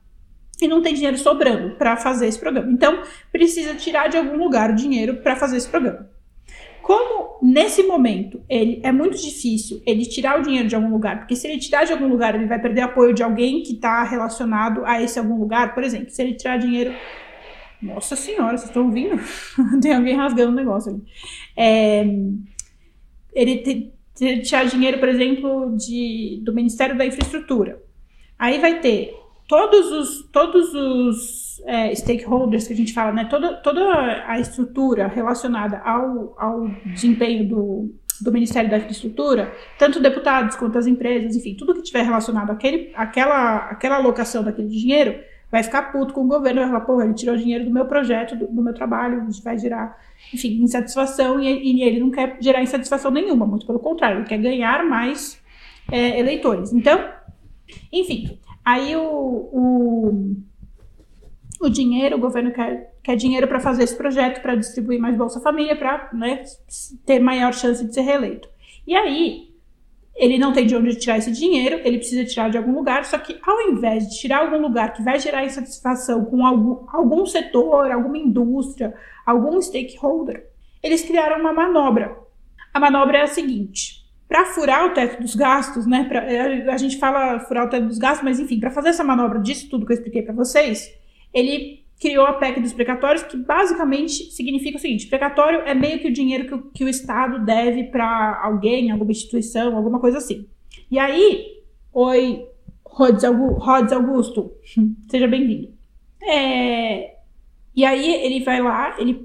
e 0.60 0.68
não 0.68 0.82
tem 0.82 0.92
dinheiro 0.92 1.16
sobrando 1.16 1.76
para 1.76 1.96
fazer 1.96 2.26
esse 2.26 2.38
programa. 2.38 2.70
Então, 2.70 3.02
precisa 3.32 3.74
tirar 3.74 4.08
de 4.08 4.18
algum 4.18 4.36
lugar 4.36 4.70
o 4.70 4.76
dinheiro 4.76 5.22
para 5.22 5.36
fazer 5.36 5.56
esse 5.56 5.70
programa. 5.70 6.06
Como 6.90 7.38
nesse 7.40 7.84
momento 7.84 8.42
ele 8.48 8.80
é 8.82 8.90
muito 8.90 9.16
difícil 9.16 9.80
ele 9.86 10.04
tirar 10.04 10.40
o 10.40 10.42
dinheiro 10.42 10.66
de 10.66 10.74
algum 10.74 10.90
lugar, 10.90 11.20
porque 11.20 11.36
se 11.36 11.46
ele 11.46 11.60
tirar 11.60 11.84
de 11.84 11.92
algum 11.92 12.08
lugar, 12.08 12.34
ele 12.34 12.48
vai 12.48 12.60
perder 12.60 12.80
apoio 12.80 13.14
de 13.14 13.22
alguém 13.22 13.62
que 13.62 13.74
está 13.74 14.02
relacionado 14.02 14.84
a 14.84 15.00
esse 15.00 15.16
algum 15.16 15.38
lugar. 15.38 15.72
Por 15.72 15.84
exemplo, 15.84 16.10
se 16.10 16.20
ele 16.20 16.34
tirar 16.34 16.56
dinheiro. 16.56 16.92
Nossa 17.80 18.16
senhora, 18.16 18.58
vocês 18.58 18.70
estão 18.70 18.86
ouvindo? 18.86 19.20
tem 19.80 19.94
alguém 19.94 20.16
rasgando 20.16 20.50
o 20.50 20.54
negócio 20.56 20.90
ali. 20.90 21.02
É, 21.56 22.04
ele 23.34 23.58
te, 23.58 23.92
te, 24.16 24.40
tirar 24.40 24.64
dinheiro, 24.64 24.98
por 24.98 25.08
exemplo, 25.08 25.76
de, 25.76 26.42
do 26.42 26.52
Ministério 26.52 26.98
da 26.98 27.06
Infraestrutura. 27.06 27.80
Aí 28.36 28.58
vai 28.58 28.80
ter 28.80 29.14
todos 29.46 29.92
os, 29.92 30.28
todos 30.32 30.74
os 30.74 31.49
é, 31.64 31.94
stakeholders 31.94 32.66
que 32.66 32.72
a 32.72 32.76
gente 32.76 32.92
fala, 32.92 33.12
né, 33.12 33.24
toda, 33.24 33.54
toda 33.56 34.24
a 34.26 34.38
estrutura 34.38 35.06
relacionada 35.06 35.78
ao, 35.78 36.34
ao 36.38 36.68
desempenho 36.86 37.48
do, 37.48 37.94
do 38.20 38.32
Ministério 38.32 38.70
da 38.70 38.78
Infraestrutura, 38.78 39.52
tanto 39.78 40.00
deputados 40.00 40.56
quanto 40.56 40.78
as 40.78 40.86
empresas, 40.86 41.36
enfim, 41.36 41.54
tudo 41.54 41.74
que 41.74 41.82
tiver 41.82 42.02
relacionado 42.02 42.50
àquele, 42.50 42.92
àquela, 42.94 43.56
àquela 43.70 43.96
alocação 43.96 44.42
daquele 44.42 44.68
dinheiro, 44.68 45.18
vai 45.50 45.62
ficar 45.62 45.90
puto 45.90 46.14
com 46.14 46.24
o 46.24 46.28
governo, 46.28 46.60
vai 46.60 46.70
falar, 46.70 46.80
porra, 46.82 47.04
ele 47.04 47.14
tirou 47.14 47.36
dinheiro 47.36 47.64
do 47.64 47.70
meu 47.70 47.84
projeto, 47.86 48.36
do, 48.36 48.46
do 48.46 48.62
meu 48.62 48.72
trabalho, 48.72 49.26
vai 49.42 49.58
gerar, 49.58 49.98
enfim, 50.32 50.62
insatisfação, 50.62 51.40
e, 51.40 51.46
e, 51.46 51.82
ele 51.82 52.00
não 52.00 52.10
quer 52.10 52.36
gerar 52.40 52.62
insatisfação 52.62 53.10
nenhuma, 53.10 53.46
muito 53.46 53.66
pelo 53.66 53.80
contrário, 53.80 54.18
ele 54.18 54.26
quer 54.26 54.38
ganhar 54.38 54.84
mais 54.84 55.40
é, 55.90 56.20
eleitores. 56.20 56.72
Então, 56.72 57.04
enfim, 57.92 58.38
Aí 58.64 58.94
o, 58.94 59.02
o, 59.02 60.36
o 61.60 61.68
dinheiro, 61.68 62.16
o 62.16 62.20
governo 62.20 62.52
quer, 62.52 62.94
quer 63.02 63.16
dinheiro 63.16 63.46
para 63.46 63.60
fazer 63.60 63.84
esse 63.84 63.94
projeto, 63.94 64.40
para 64.40 64.54
distribuir 64.54 64.98
mais 64.98 65.16
Bolsa 65.16 65.40
Família, 65.40 65.76
para 65.76 66.08
né, 66.14 66.42
ter 67.04 67.20
maior 67.20 67.52
chance 67.52 67.84
de 67.84 67.92
ser 67.92 68.00
reeleito. 68.00 68.48
E 68.86 68.96
aí, 68.96 69.50
ele 70.16 70.38
não 70.38 70.54
tem 70.54 70.66
de 70.66 70.74
onde 70.74 70.96
tirar 70.96 71.18
esse 71.18 71.30
dinheiro, 71.30 71.80
ele 71.84 71.98
precisa 71.98 72.24
tirar 72.24 72.50
de 72.50 72.56
algum 72.56 72.74
lugar, 72.74 73.04
só 73.04 73.18
que 73.18 73.38
ao 73.42 73.60
invés 73.70 74.08
de 74.08 74.18
tirar 74.18 74.38
algum 74.38 74.60
lugar 74.60 74.94
que 74.94 75.02
vai 75.02 75.18
gerar 75.18 75.44
insatisfação 75.44 76.24
com 76.24 76.46
algum, 76.46 76.86
algum 76.88 77.26
setor, 77.26 77.90
alguma 77.90 78.16
indústria, 78.16 78.94
algum 79.26 79.60
stakeholder, 79.60 80.46
eles 80.82 81.02
criaram 81.02 81.40
uma 81.40 81.52
manobra. 81.52 82.16
A 82.72 82.80
manobra 82.80 83.18
é 83.18 83.22
a 83.22 83.26
seguinte: 83.26 84.06
para 84.26 84.46
furar 84.46 84.86
o 84.86 84.94
teto 84.94 85.20
dos 85.20 85.34
gastos, 85.34 85.86
né? 85.86 86.04
Pra, 86.04 86.24
a 86.72 86.76
gente 86.78 86.98
fala 86.98 87.40
furar 87.40 87.66
o 87.66 87.68
teto 87.68 87.86
dos 87.86 87.98
gastos, 87.98 88.24
mas 88.24 88.40
enfim, 88.40 88.58
para 88.58 88.70
fazer 88.70 88.90
essa 88.90 89.04
manobra 89.04 89.40
disso 89.40 89.68
tudo 89.68 89.84
que 89.84 89.92
eu 89.92 89.96
expliquei 89.96 90.22
para 90.22 90.34
vocês, 90.34 90.88
ele 91.32 91.80
criou 92.00 92.24
a 92.24 92.32
PEC 92.32 92.60
dos 92.60 92.72
precatórios, 92.72 93.22
que 93.22 93.36
basicamente 93.36 94.30
significa 94.32 94.78
o 94.78 94.80
seguinte: 94.80 95.06
precatório 95.06 95.60
é 95.60 95.74
meio 95.74 96.00
que 96.00 96.08
o 96.08 96.12
dinheiro 96.12 96.46
que 96.46 96.54
o, 96.54 96.62
que 96.70 96.84
o 96.84 96.88
Estado 96.88 97.44
deve 97.44 97.84
para 97.84 98.40
alguém, 98.42 98.90
alguma 98.90 99.12
instituição, 99.12 99.76
alguma 99.76 100.00
coisa 100.00 100.18
assim. 100.18 100.48
E 100.90 100.98
aí, 100.98 101.62
oi, 101.92 102.46
Rods 102.84 103.24
Augusto, 103.92 104.52
seja 105.08 105.28
bem-vindo. 105.28 105.72
É, 106.22 107.16
e 107.74 107.84
aí 107.84 108.24
ele 108.24 108.44
vai 108.44 108.60
lá, 108.60 108.96
ele, 108.98 109.24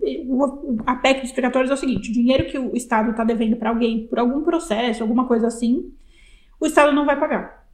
a 0.85 0.95
PEC 0.95 1.21
dos 1.21 1.31
precatórios 1.31 1.71
é 1.71 1.73
o 1.73 1.77
seguinte: 1.77 2.09
o 2.09 2.13
dinheiro 2.13 2.45
que 2.45 2.59
o 2.59 2.75
Estado 2.75 3.11
está 3.11 3.23
devendo 3.23 3.55
para 3.55 3.69
alguém 3.69 4.05
por 4.07 4.19
algum 4.19 4.43
processo, 4.43 5.01
alguma 5.01 5.25
coisa 5.25 5.47
assim, 5.47 5.91
o 6.59 6.65
Estado 6.65 6.91
não 6.91 7.05
vai 7.05 7.19
pagar. 7.19 7.64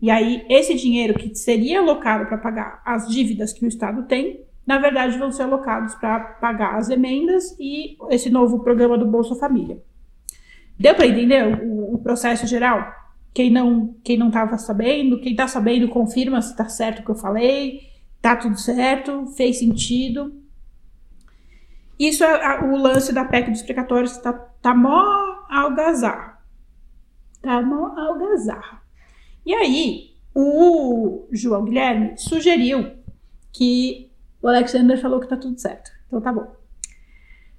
E 0.00 0.10
aí 0.10 0.44
esse 0.48 0.74
dinheiro 0.74 1.14
que 1.14 1.34
seria 1.34 1.80
alocado 1.80 2.26
para 2.26 2.38
pagar 2.38 2.82
as 2.84 3.08
dívidas 3.08 3.52
que 3.52 3.64
o 3.64 3.68
Estado 3.68 4.04
tem, 4.04 4.40
na 4.66 4.78
verdade 4.78 5.18
vão 5.18 5.32
ser 5.32 5.42
alocados 5.42 5.94
para 5.96 6.20
pagar 6.20 6.76
as 6.76 6.88
emendas 6.88 7.56
e 7.58 7.96
esse 8.10 8.30
novo 8.30 8.60
programa 8.60 8.96
do 8.96 9.06
Bolsa 9.06 9.34
Família. 9.34 9.82
Deu 10.78 10.94
para 10.94 11.06
entender 11.06 11.62
o, 11.62 11.94
o, 11.94 11.98
processo 11.98 12.46
geral? 12.46 12.94
Quem 13.34 13.50
não 13.50 13.96
quem 14.04 14.16
não 14.16 14.28
estava 14.28 14.56
sabendo, 14.58 15.20
quem 15.20 15.32
está 15.32 15.48
sabendo 15.48 15.88
confirma 15.88 16.40
se 16.40 16.52
está 16.52 16.68
certo 16.68 17.00
o 17.00 17.04
que 17.04 17.10
eu 17.10 17.16
falei 17.16 17.88
tá 18.20 18.36
tudo 18.36 18.58
certo, 18.58 19.26
fez 19.36 19.58
sentido. 19.58 20.32
Isso 21.98 22.22
é 22.22 22.44
a, 22.44 22.64
o 22.64 22.76
lance 22.76 23.12
da 23.12 23.24
PEC 23.24 23.50
dos 23.50 23.62
precatórios, 23.62 24.16
tá, 24.18 24.32
tá 24.32 24.74
mó 24.74 25.02
algazarra. 25.48 26.38
Tá 27.42 27.60
mó 27.62 27.86
algazarra. 27.96 28.82
E 29.48 29.54
aí, 29.54 30.10
o 30.34 31.26
João 31.32 31.64
Guilherme 31.64 32.18
sugeriu 32.18 32.90
que 33.50 34.10
o 34.42 34.48
Alexander 34.48 35.00
falou 35.00 35.20
que 35.20 35.26
tá 35.26 35.38
tudo 35.38 35.58
certo. 35.58 35.90
Então 36.06 36.20
tá 36.20 36.30
bom. 36.30 36.54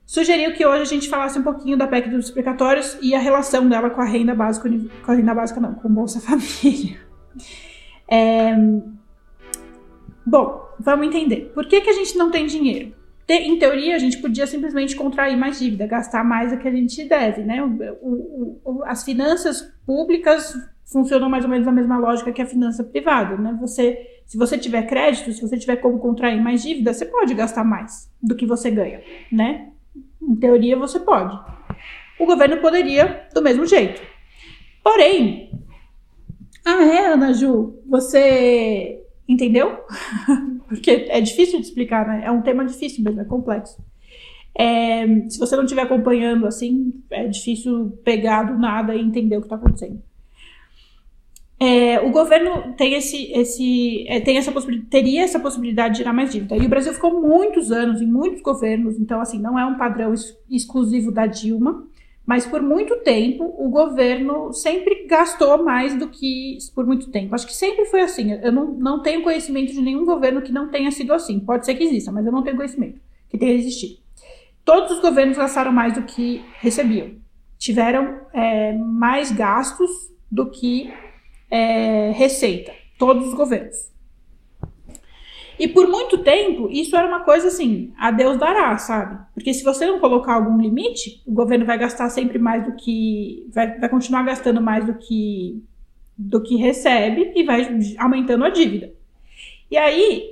Sugeriu 0.06 0.54
que 0.54 0.64
hoje 0.64 0.84
a 0.84 0.86
gente 0.86 1.10
falasse 1.10 1.40
um 1.40 1.42
pouquinho 1.42 1.76
da 1.76 1.88
PEC 1.88 2.10
dos 2.10 2.30
precatórios 2.30 2.96
e 3.02 3.16
a 3.16 3.20
relação 3.20 3.68
dela 3.68 3.90
com 3.90 4.02
a 4.02 4.06
renda 4.06 4.36
básica, 4.36 4.70
com 5.04 5.12
a 5.12 5.16
renda 5.16 5.34
básica 5.34 5.60
não, 5.60 5.74
com 5.74 5.90
Bolsa 5.90 6.22
Família. 6.22 7.00
É, 8.12 8.56
Bom, 10.26 10.68
vamos 10.80 11.08
entender. 11.08 11.52
Por 11.56 11.68
que, 11.68 11.82
que 11.82 11.90
a 11.90 11.94
gente 11.94 12.18
não 12.18 12.32
tem 12.32 12.46
dinheiro? 12.46 12.94
Em 13.28 13.60
teoria, 13.60 13.96
a 13.96 14.00
gente 14.00 14.18
podia 14.18 14.48
simplesmente 14.48 14.96
contrair 14.96 15.38
mais 15.38 15.60
dívida, 15.60 15.86
gastar 15.86 16.24
mais 16.24 16.52
do 16.52 16.58
que 16.58 16.68
a 16.68 16.72
gente 16.72 17.04
deve, 17.06 17.44
né? 17.44 17.64
O, 17.64 17.68
o, 18.02 18.62
o, 18.64 18.84
as 18.86 19.04
finanças 19.04 19.62
públicas 19.86 20.56
funcionam 20.92 21.30
mais 21.30 21.44
ou 21.44 21.50
menos 21.50 21.66
na 21.66 21.72
mesma 21.72 21.98
lógica 21.98 22.32
que 22.32 22.42
a 22.42 22.46
finança 22.46 22.84
privada, 22.84 23.38
né? 23.38 23.58
Você, 23.62 23.98
se 24.26 24.38
você 24.38 24.58
tiver 24.58 24.84
crédito, 24.84 25.32
se 25.32 25.42
você 25.42 25.58
tiver 25.58 25.78
como 25.78 26.00
contrair 26.00 26.42
mais 26.42 26.64
dívida, 26.64 26.94
você 26.94 27.06
pode 27.06 27.34
gastar 27.34 27.64
mais 27.64 28.12
do 28.22 28.36
que 28.36 28.46
você 28.46 28.72
ganha, 28.72 29.02
né? 29.32 29.70
Em 30.22 30.36
teoria, 30.36 30.78
você 30.78 31.00
pode. 31.00 31.38
O 32.20 32.26
governo 32.26 32.58
poderia 32.58 33.28
do 33.34 33.42
mesmo 33.42 33.66
jeito. 33.66 34.02
Porém, 34.84 35.52
ah, 36.66 36.84
é, 36.84 37.08
Ana 37.08 37.34
Ju, 37.34 37.80
você 37.88 39.00
Entendeu? 39.30 39.78
Porque 40.68 41.06
é 41.08 41.22
difícil 41.22 41.60
de 41.60 41.68
explicar, 41.68 42.08
né? 42.08 42.24
É 42.26 42.32
um 42.32 42.42
tema 42.42 42.66
difícil 42.66 43.04
mesmo, 43.04 43.22
é 43.22 43.26
complexo. 43.26 43.78
É, 44.58 45.06
se 45.30 45.38
você 45.38 45.56
não 45.56 45.66
estiver 45.66 45.84
acompanhando 45.84 46.48
assim, 46.48 46.92
é 47.12 47.28
difícil 47.28 48.00
pegar 48.04 48.42
do 48.44 48.58
nada 48.58 48.96
e 48.96 49.00
entender 49.00 49.38
o 49.38 49.42
que 49.42 49.46
está 49.46 49.56
acontecendo. 49.56 50.02
É, 51.60 52.00
o 52.00 52.10
governo 52.10 52.74
tem 52.78 52.94
esse, 52.94 53.32
esse 53.34 54.06
é, 54.08 54.22
tem 54.22 54.38
essa 54.38 54.54
teria 54.90 55.24
essa 55.24 55.40
possibilidade 55.40 55.96
de 55.96 56.00
tirar 56.00 56.14
mais 56.14 56.32
dívida. 56.32 56.56
E 56.56 56.66
o 56.66 56.70
Brasil 56.70 56.94
ficou 56.94 57.22
muitos 57.22 57.70
anos 57.70 58.02
em 58.02 58.06
muitos 58.06 58.42
governos, 58.42 58.98
então 58.98 59.20
assim 59.20 59.40
não 59.40 59.60
é 59.60 59.66
um 59.66 59.78
padrão 59.78 60.12
ex 60.12 60.38
exclusivo 60.50 61.12
da 61.12 61.26
Dilma. 61.26 61.86
Mas 62.26 62.46
por 62.46 62.62
muito 62.62 62.98
tempo, 62.98 63.44
o 63.58 63.70
governo 63.70 64.54
sempre 64.54 65.08
gastou 65.08 65.64
mais 65.64 65.98
do 65.98 66.10
que 66.10 66.60
por 66.76 66.86
muito 66.86 67.10
tempo. 67.10 67.34
Acho 67.34 67.48
que 67.48 67.56
sempre 67.56 67.86
foi 67.86 68.02
assim. 68.02 68.34
Eu 68.34 68.52
não, 68.52 68.68
não 68.68 69.02
tenho 69.02 69.24
conhecimento 69.24 69.74
de 69.74 69.82
nenhum 69.82 70.06
governo 70.06 70.44
que 70.44 70.52
não 70.52 70.70
tenha 70.70 70.92
sido 70.92 71.12
assim. 71.12 71.40
Pode 71.40 71.66
ser 71.66 71.74
que 71.74 71.84
exista, 71.84 72.12
mas 72.12 72.24
eu 72.26 72.32
não 72.32 72.44
tenho 72.44 72.56
conhecimento 72.56 73.02
que 73.30 73.38
tenha 73.38 73.54
existido. 73.54 73.96
Todos 74.64 74.92
os 74.92 75.00
governos 75.00 75.38
gastaram 75.38 75.72
mais 75.72 75.94
do 75.94 76.04
que 76.04 76.46
recebiam. 76.60 77.14
Tiveram 77.58 78.20
é, 78.32 78.74
mais 78.78 79.32
gastos 79.32 79.90
do 80.32 80.52
que 80.52 80.94
é, 81.50 82.12
receita. 82.12 82.74
Todos 82.98 83.28
os 83.28 83.34
governos. 83.34 83.90
E 85.60 85.68
por 85.68 85.90
muito 85.90 86.20
tempo, 86.20 86.70
isso 86.72 86.96
era 86.96 87.06
uma 87.06 87.20
coisa 87.20 87.50
assim, 87.50 87.94
a 87.98 88.12
Deus 88.12 88.38
dará, 88.38 88.78
sabe? 88.78 89.20
Porque 89.34 89.54
se 89.54 89.62
você 89.62 89.86
não 89.86 90.00
colocar 90.00 90.36
algum 90.36 90.58
limite, 90.58 91.22
o 91.26 91.34
governo 91.34 91.66
vai 91.66 91.78
gastar 91.78 92.10
sempre 92.10 92.40
mais 92.40 92.66
do 92.66 92.78
que. 92.78 93.46
vai, 93.50 93.78
vai 93.78 93.90
continuar 93.90 94.24
gastando 94.24 94.62
mais 94.62 94.86
do 94.86 94.94
que, 94.94 95.62
do 96.18 96.42
que 96.42 96.56
recebe 96.56 97.34
e 97.36 97.44
vai 97.44 97.78
aumentando 97.98 98.46
a 98.46 98.50
dívida. 98.50 98.94
E 99.70 99.78
aí, 99.78 100.30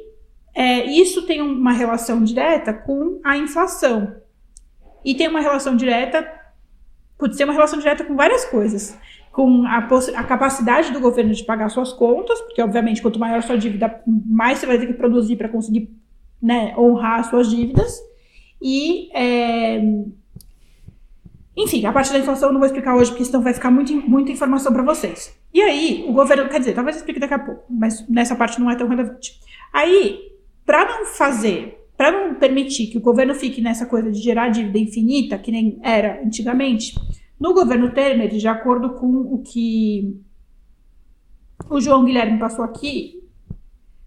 é, 0.56 0.86
isso 0.86 1.26
tem 1.26 1.42
uma 1.42 1.74
relação 1.74 2.24
direta 2.24 2.74
com 2.74 3.20
a 3.22 3.38
inflação. 3.38 4.16
E 5.04 5.14
tem 5.14 5.28
uma 5.28 5.42
relação 5.42 5.76
direta. 5.76 6.26
Pode 7.18 7.36
ser 7.36 7.44
uma 7.44 7.54
relação 7.54 7.80
direta 7.80 8.06
com 8.06 8.16
várias 8.16 8.46
coisas 8.46 8.98
com 9.38 9.67
a, 9.67 9.77
a, 9.77 10.24
capacidade 10.24 10.91
do 10.91 11.00
governo 11.00 11.32
de 11.32 11.44
pagar 11.44 11.70
suas 11.70 11.94
contas, 11.94 12.41
porque 12.41 12.60
obviamente 12.60 13.03
quanto 13.03 13.20
maior 13.20 13.38
a 13.38 13.41
sua 13.44 13.56
dívida, 13.56 14.01
mais 14.08 14.58
você 14.58 14.65
vai 14.65 14.79
ter 14.79 14.88
que 14.88 14.94
produzir 14.94 15.36
para 15.36 15.48
conseguir 15.48 15.96
né, 16.41 16.74
honrar 16.75 17.20
as 17.20 17.27
suas 17.27 17.48
dívidas. 17.48 18.01
E 18.60 19.12
é... 19.13 19.79
enfim, 21.56 21.86
a 21.86 21.94
parte 21.94 22.12
da 22.12 22.17
inflação 22.17 22.50
eu 22.50 22.53
não 22.53 22.60
vou 22.60 22.65
explicar 22.65 22.96
hoje, 22.96 23.12
porque 23.12 23.25
senão 23.25 23.44
vai 23.44 23.53
ficar 23.53 23.70
muito, 23.70 23.94
muita 24.10 24.32
informação 24.32 24.74
para 24.74 24.82
vocês. 24.82 25.39
E 25.53 25.62
aí, 25.62 26.03
o 26.10 26.13
governo, 26.13 26.50
quer 26.50 26.58
dizer, 26.58 26.74
talvez 26.74 26.96
eu 26.96 27.01
explique 27.01 27.20
daqui 27.20 27.36
a 27.36 27.39
pouco, 27.39 27.63
mas 27.70 28.10
nessa 28.10 28.36
parte 28.36 28.60
não 28.60 28.72
é 28.72 28.75
tão 28.75 28.88
relevante. 28.88 29.39
Aí, 29.72 30.20
para 30.65 30.84
não 30.84 31.06
fazer, 31.06 31.88
para 31.96 32.12
não 32.12 32.34
permitir 32.34 32.88
que 32.88 32.98
o 32.98 33.01
governo 33.01 33.36
fique 33.36 33.62
nessa 33.62 33.86
coisa 33.86 34.12
de 34.12 34.20
gerar 34.20 34.50
dívida 34.50 34.79
infinita, 34.79 35.38
que 35.38 35.51
nem 35.51 35.77
era 35.84 36.24
antigamente, 36.25 36.96
no 37.39 37.53
governo 37.53 37.91
Temer, 37.91 38.29
de 38.29 38.48
acordo 38.48 38.94
com 38.96 39.08
o 39.08 39.41
que 39.44 40.20
o 41.70 41.79
João 41.79 42.06
Guilherme 42.06 42.39
passou 42.39 42.63
aqui, 42.63 43.24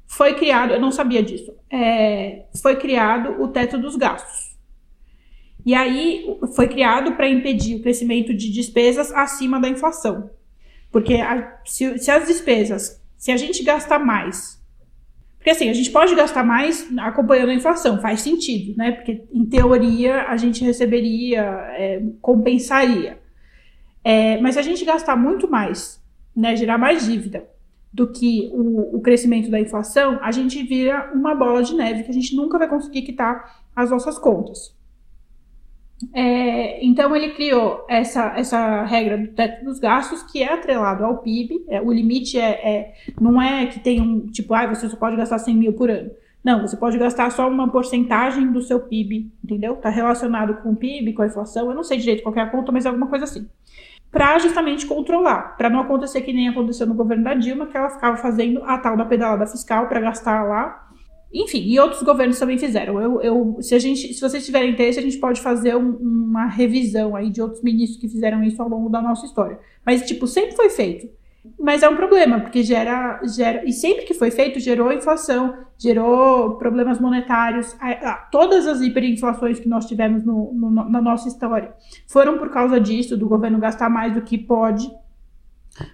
foi 0.06 0.34
criado, 0.34 0.72
eu 0.72 0.80
não 0.80 0.90
sabia 0.90 1.22
disso, 1.22 1.54
é, 1.70 2.46
foi 2.60 2.76
criado 2.76 3.40
o 3.42 3.48
teto 3.48 3.78
dos 3.78 3.96
gastos. 3.96 4.58
E 5.64 5.74
aí 5.74 6.26
foi 6.56 6.68
criado 6.68 7.12
para 7.16 7.28
impedir 7.28 7.76
o 7.76 7.82
crescimento 7.82 8.34
de 8.34 8.50
despesas 8.50 9.12
acima 9.12 9.60
da 9.60 9.68
inflação. 9.68 10.30
Porque 10.90 11.14
a, 11.14 11.60
se, 11.64 11.98
se 11.98 12.10
as 12.10 12.26
despesas, 12.26 13.00
se 13.16 13.30
a 13.30 13.36
gente 13.36 13.62
gastar 13.62 13.98
mais 13.98 14.60
porque 15.40 15.48
assim, 15.48 15.70
a 15.70 15.72
gente 15.72 15.90
pode 15.90 16.14
gastar 16.14 16.44
mais 16.44 16.86
acompanhando 16.98 17.48
a 17.48 17.54
inflação, 17.54 17.98
faz 17.98 18.20
sentido, 18.20 18.76
né? 18.76 18.92
Porque 18.92 19.24
em 19.32 19.46
teoria 19.46 20.24
a 20.24 20.36
gente 20.36 20.62
receberia, 20.62 21.40
é, 21.78 22.02
compensaria. 22.20 23.18
É, 24.02 24.40
mas 24.40 24.54
se 24.54 24.60
a 24.60 24.62
gente 24.62 24.84
gastar 24.84 25.16
muito 25.16 25.48
mais, 25.48 26.02
né, 26.34 26.56
gerar 26.56 26.78
mais 26.78 27.04
dívida 27.04 27.48
do 27.92 28.06
que 28.06 28.50
o, 28.52 28.96
o, 28.96 29.00
crescimento 29.00 29.50
da 29.50 29.60
inflação, 29.60 30.18
a 30.22 30.30
gente 30.30 30.62
vira 30.62 31.10
uma 31.12 31.34
bola 31.34 31.62
de 31.62 31.74
neve 31.74 32.04
que 32.04 32.10
a 32.10 32.14
gente 32.14 32.36
nunca 32.36 32.58
vai 32.58 32.68
conseguir 32.68 33.02
quitar 33.02 33.62
as 33.74 33.90
nossas 33.90 34.18
contas. 34.18 34.74
É, 36.14 36.82
então 36.84 37.14
ele 37.14 37.30
criou 37.34 37.84
essa, 37.88 38.32
essa 38.36 38.84
regra 38.84 39.18
do 39.18 39.28
teto 39.28 39.64
dos 39.64 39.78
gastos 39.78 40.22
que 40.22 40.42
é 40.42 40.52
atrelado 40.52 41.04
ao 41.04 41.18
PIB. 41.18 41.64
É, 41.68 41.80
o 41.80 41.92
limite 41.92 42.38
é, 42.38 42.50
é, 42.50 42.94
não 43.20 43.40
é 43.40 43.66
que 43.66 43.80
tem 43.80 44.00
um 44.00 44.26
tipo, 44.28 44.54
ah, 44.54 44.66
você 44.66 44.88
só 44.88 44.96
pode 44.96 45.16
gastar 45.16 45.38
100 45.38 45.54
mil 45.54 45.72
por 45.72 45.90
ano. 45.90 46.10
Não, 46.42 46.62
você 46.62 46.76
pode 46.76 46.96
gastar 46.96 47.30
só 47.30 47.46
uma 47.48 47.70
porcentagem 47.70 48.50
do 48.50 48.62
seu 48.62 48.80
PIB, 48.80 49.30
entendeu? 49.44 49.74
Está 49.74 49.90
relacionado 49.90 50.62
com 50.62 50.70
o 50.70 50.76
PIB, 50.76 51.12
com 51.12 51.20
a 51.20 51.26
inflação. 51.26 51.68
Eu 51.68 51.74
não 51.74 51.84
sei 51.84 51.98
direito 51.98 52.22
qual 52.22 52.34
é 52.34 52.40
a 52.40 52.46
conta, 52.46 52.72
mas 52.72 52.86
é 52.86 52.88
alguma 52.88 53.08
coisa 53.08 53.24
assim. 53.24 53.46
Para 54.10 54.38
justamente 54.38 54.86
controlar, 54.86 55.56
para 55.56 55.70
não 55.70 55.80
acontecer 55.80 56.20
que 56.22 56.32
nem 56.32 56.48
aconteceu 56.48 56.86
no 56.86 56.94
governo 56.94 57.24
da 57.24 57.34
Dilma, 57.34 57.66
que 57.66 57.76
ela 57.76 57.90
ficava 57.90 58.16
fazendo 58.16 58.62
a 58.64 58.76
tal 58.78 58.96
da 58.96 59.04
pedalada 59.04 59.46
fiscal 59.46 59.86
para 59.86 60.00
gastar 60.00 60.42
lá 60.42 60.90
enfim, 61.32 61.60
e 61.60 61.78
outros 61.78 62.02
governos 62.02 62.38
também 62.38 62.58
fizeram. 62.58 63.00
Eu, 63.00 63.20
eu, 63.20 63.58
se, 63.60 63.74
a 63.74 63.78
gente, 63.78 64.12
se 64.12 64.20
vocês 64.20 64.44
tiverem 64.44 64.72
interesse, 64.72 64.98
a 64.98 65.02
gente 65.02 65.18
pode 65.18 65.40
fazer 65.40 65.76
um, 65.76 65.96
uma 65.96 66.46
revisão 66.46 67.14
aí 67.14 67.30
de 67.30 67.40
outros 67.40 67.62
ministros 67.62 68.00
que 68.00 68.08
fizeram 68.08 68.42
isso 68.42 68.60
ao 68.60 68.68
longo 68.68 68.88
da 68.88 69.00
nossa 69.00 69.24
história. 69.24 69.58
Mas, 69.86 70.02
tipo, 70.02 70.26
sempre 70.26 70.56
foi 70.56 70.68
feito. 70.70 71.08
Mas 71.58 71.82
é 71.82 71.88
um 71.88 71.96
problema, 71.96 72.40
porque 72.40 72.62
gera, 72.62 73.20
gera. 73.24 73.64
E 73.64 73.72
sempre 73.72 74.04
que 74.04 74.12
foi 74.12 74.30
feito, 74.30 74.60
gerou 74.60 74.92
inflação, 74.92 75.56
gerou 75.78 76.56
problemas 76.56 77.00
monetários. 77.00 77.74
Todas 78.30 78.66
as 78.66 78.80
hiperinflações 78.82 79.58
que 79.58 79.68
nós 79.68 79.86
tivemos 79.86 80.22
no, 80.22 80.52
no, 80.52 80.70
na 80.70 81.00
nossa 81.00 81.28
história 81.28 81.72
foram 82.06 82.36
por 82.36 82.50
causa 82.50 82.78
disso, 82.78 83.16
do 83.16 83.26
governo 83.26 83.58
gastar 83.58 83.88
mais 83.88 84.12
do 84.12 84.20
que 84.20 84.36
pode. 84.36 84.90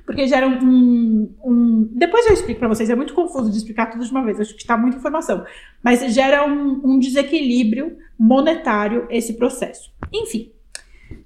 Porque 0.05 0.27
gera 0.27 0.49
um. 0.49 1.33
um... 1.45 1.89
Depois 1.93 2.27
eu 2.27 2.33
explico 2.33 2.59
para 2.59 2.69
vocês, 2.69 2.91
é 2.91 2.97
muito 2.97 3.15
confuso 3.15 3.51
de 3.51 3.57
explicar 3.57 3.87
tudo 3.87 4.05
de 4.05 4.11
uma 4.11 4.25
vez, 4.25 4.41
acho 4.41 4.55
que 4.55 4.63
está 4.63 4.77
muita 4.77 4.97
informação. 4.97 5.45
Mas 5.83 6.01
gera 6.13 6.45
um, 6.45 6.81
um 6.83 6.99
desequilíbrio 6.99 7.97
monetário 8.19 9.07
esse 9.11 9.35
processo. 9.35 9.93
Enfim, 10.13 10.51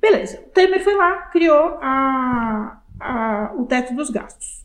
beleza. 0.00 0.42
O 0.46 0.50
Temer 0.50 0.82
foi 0.84 0.94
lá, 0.94 1.22
criou 1.28 1.78
a, 1.80 2.79
a, 3.00 3.52
o 3.56 3.64
teto 3.64 3.94
dos 3.94 4.10
gastos. 4.10 4.64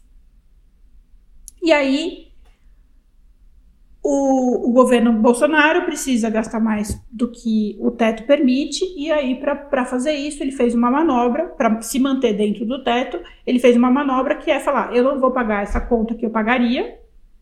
E 1.63 1.71
aí, 1.71 2.27
o, 4.03 4.69
o, 4.69 4.71
governo 4.71 5.11
Bolsonaro 5.13 5.83
precisa 5.85 6.29
gastar 6.29 6.59
mais 6.59 7.01
do 7.11 7.31
que 7.31 7.75
o 7.79 7.89
teto 7.89 8.23
permite, 8.27 8.85
e 8.95 9.11
aí, 9.11 9.39
para 9.39 9.83
fazer 9.85 10.11
isso, 10.11 10.43
ele 10.43 10.51
fez 10.51 10.75
uma 10.75 10.91
manobra, 10.91 11.45
para 11.47 11.81
se 11.81 11.97
manter 11.97 12.33
dentro 12.33 12.65
do 12.65 12.83
teto, 12.83 13.19
ele 13.47 13.57
fez 13.57 13.75
uma 13.75 13.89
manobra 13.89 14.35
que 14.35 14.51
é 14.51 14.59
falar: 14.59 14.95
eu 14.95 15.03
não 15.03 15.19
vou 15.19 15.31
pagar 15.31 15.63
essa 15.63 15.81
conta 15.81 16.13
que 16.13 16.23
eu 16.23 16.29
pagaria, 16.29 16.99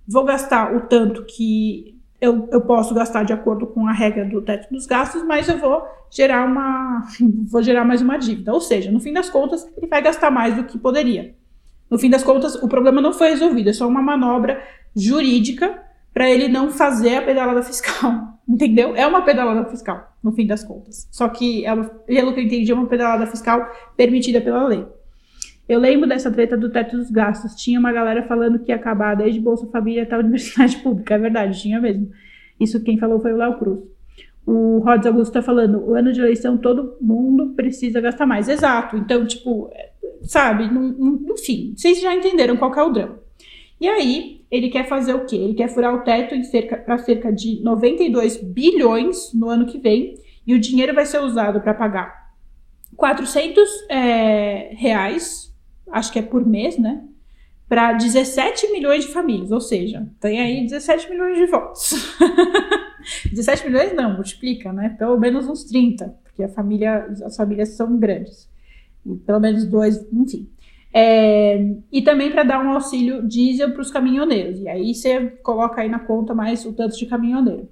vou 0.08 0.24
gastar 0.24 0.74
o 0.74 0.88
tanto 0.88 1.26
que 1.26 1.93
eu, 2.24 2.48
eu 2.54 2.62
posso 2.62 2.96
gastar 2.96 3.24
de 3.24 3.34
acordo 3.34 3.68
com 3.68 3.86
a 3.86 3.92
regra 3.92 4.24
do 4.24 4.42
teto 4.42 4.72
dos 4.72 4.86
gastos, 4.86 5.22
mas 5.26 5.50
eu 5.50 5.58
vou 5.58 5.84
gerar 6.10 6.46
uma 6.46 7.06
vou 7.52 7.62
gerar 7.62 7.84
mais 7.84 8.02
uma 8.02 8.18
dívida. 8.18 8.54
Ou 8.54 8.62
seja, 8.62 8.90
no 8.90 9.02
fim 9.02 9.12
das 9.12 9.30
contas, 9.30 9.68
ele 9.76 9.88
vai 9.88 10.02
gastar 10.02 10.32
mais 10.32 10.56
do 10.56 10.64
que 10.64 10.78
poderia. 10.78 11.36
No 11.90 12.00
fim 12.00 12.10
das 12.10 12.24
contas, 12.24 12.56
o 12.56 12.70
problema 12.70 13.02
não 13.02 13.12
foi 13.12 13.30
resolvido, 13.32 13.70
é 13.70 13.74
só 13.74 13.86
uma 13.86 14.02
manobra 14.02 14.64
jurídica 14.96 15.78
para 16.14 16.30
ele 16.30 16.48
não 16.48 16.72
fazer 16.72 17.18
a 17.18 17.22
pedalada 17.22 17.62
fiscal. 17.62 18.40
Entendeu? 18.48 18.96
É 18.96 19.06
uma 19.06 19.24
pedalada 19.24 19.70
fiscal, 19.70 20.16
no 20.24 20.32
fim 20.32 20.48
das 20.48 20.64
contas. 20.64 21.08
Só 21.12 21.28
que, 21.28 21.66
ela, 21.66 21.84
pelo 21.84 22.34
que 22.34 22.40
eu 22.40 22.44
entendi, 22.46 22.72
é 22.72 22.76
uma 22.76 22.88
pedalada 22.88 23.28
fiscal 23.28 23.70
permitida 23.98 24.40
pela 24.40 24.66
lei. 24.66 24.86
Eu 25.68 25.80
lembro 25.80 26.08
dessa 26.08 26.30
treta 26.30 26.58
do 26.58 26.70
teto 26.70 26.98
dos 26.98 27.10
gastos. 27.10 27.56
Tinha 27.56 27.80
uma 27.80 27.92
galera 27.92 28.24
falando 28.24 28.60
que 28.60 28.72
ia 28.72 28.76
acabar 28.76 29.16
desde 29.16 29.40
Bolsa 29.40 29.66
Família 29.68 30.04
até 30.04 30.16
a 30.16 30.20
universidade 30.20 30.78
pública. 30.84 31.16
É 31.16 31.18
verdade, 31.18 31.62
tinha 31.62 31.80
mesmo. 31.80 32.12
Isso 32.60 32.84
quem 32.84 32.98
falou 32.98 33.20
foi 33.20 33.34
o 33.34 33.38
Léo 33.38 33.58
Cruz. 33.58 33.80
O 34.46 34.80
Rods 34.80 35.08
Augusto 35.08 35.30
está 35.30 35.42
falando, 35.42 35.80
o 35.80 35.96
ano 35.96 36.12
de 36.12 36.20
eleição 36.20 36.58
todo 36.58 36.98
mundo 37.00 37.54
precisa 37.56 38.02
gastar 38.02 38.26
mais. 38.26 38.50
Exato. 38.50 38.98
Então, 38.98 39.26
tipo, 39.26 39.72
sabe, 40.24 40.66
enfim, 41.32 41.74
vocês 41.78 42.02
já 42.02 42.14
entenderam 42.14 42.58
qual 42.58 42.74
é 42.74 42.84
o 42.84 42.92
drama. 42.92 43.20
E 43.80 43.88
aí, 43.88 44.42
ele 44.52 44.70
quer 44.70 44.86
fazer 44.88 45.14
o 45.14 45.26
quê? 45.26 45.38
Ele 45.38 45.54
quer 45.54 45.70
furar 45.70 45.96
o 45.96 46.02
teto 46.02 46.36
para 46.86 46.98
cerca 46.98 47.32
de 47.32 47.62
92 47.64 48.44
bilhões 48.44 49.34
no 49.34 49.50
ano 49.50 49.66
que 49.66 49.78
vem, 49.78 50.16
e 50.46 50.54
o 50.54 50.60
dinheiro 50.60 50.94
vai 50.94 51.06
ser 51.06 51.20
usado 51.20 51.62
para 51.62 51.74
pagar 51.74 52.34
400 52.98 53.70
é, 53.90 54.72
reais 54.74 55.53
acho 55.94 56.12
que 56.12 56.20
é 56.20 56.22
por 56.22 56.46
mês, 56.46 56.78
né? 56.78 57.04
Para 57.70 57.94
17 57.94 58.72
milhões 58.72 59.06
de 59.06 59.12
famílias, 59.12 59.52
ou 59.52 59.62
seja, 59.62 60.08
tem 60.20 60.42
aí 60.42 60.64
17 60.64 61.10
milhões 61.10 61.38
de 61.38 61.46
votos. 61.46 61.94
17 63.32 63.68
milhões 63.68 63.94
não, 63.94 64.16
multiplica, 64.16 64.74
né? 64.74 64.90
Pelo 64.98 65.18
menos 65.18 65.48
uns 65.48 65.64
30, 65.64 66.14
porque 66.24 66.44
a 66.44 66.50
família, 66.50 67.06
as 67.24 67.38
famílias 67.38 67.70
são 67.70 67.98
grandes. 67.98 68.50
E 69.06 69.16
pelo 69.16 69.40
menos 69.40 69.66
dois, 69.66 70.06
enfim. 70.12 70.50
É, 70.94 71.76
e 71.92 72.02
também 72.02 72.32
para 72.32 72.44
dar 72.44 72.64
um 72.64 72.72
auxílio 72.72 73.26
diesel 73.28 73.72
para 73.72 73.82
os 73.82 73.92
caminhoneiros. 73.92 74.60
E 74.60 74.68
aí 74.68 74.94
você 74.94 75.28
coloca 75.42 75.82
aí 75.82 75.90
na 75.90 76.00
conta 76.00 76.34
mais 76.34 76.66
o 76.66 76.74
tanto 76.74 76.98
de 76.98 77.06
caminhoneiro. 77.06 77.70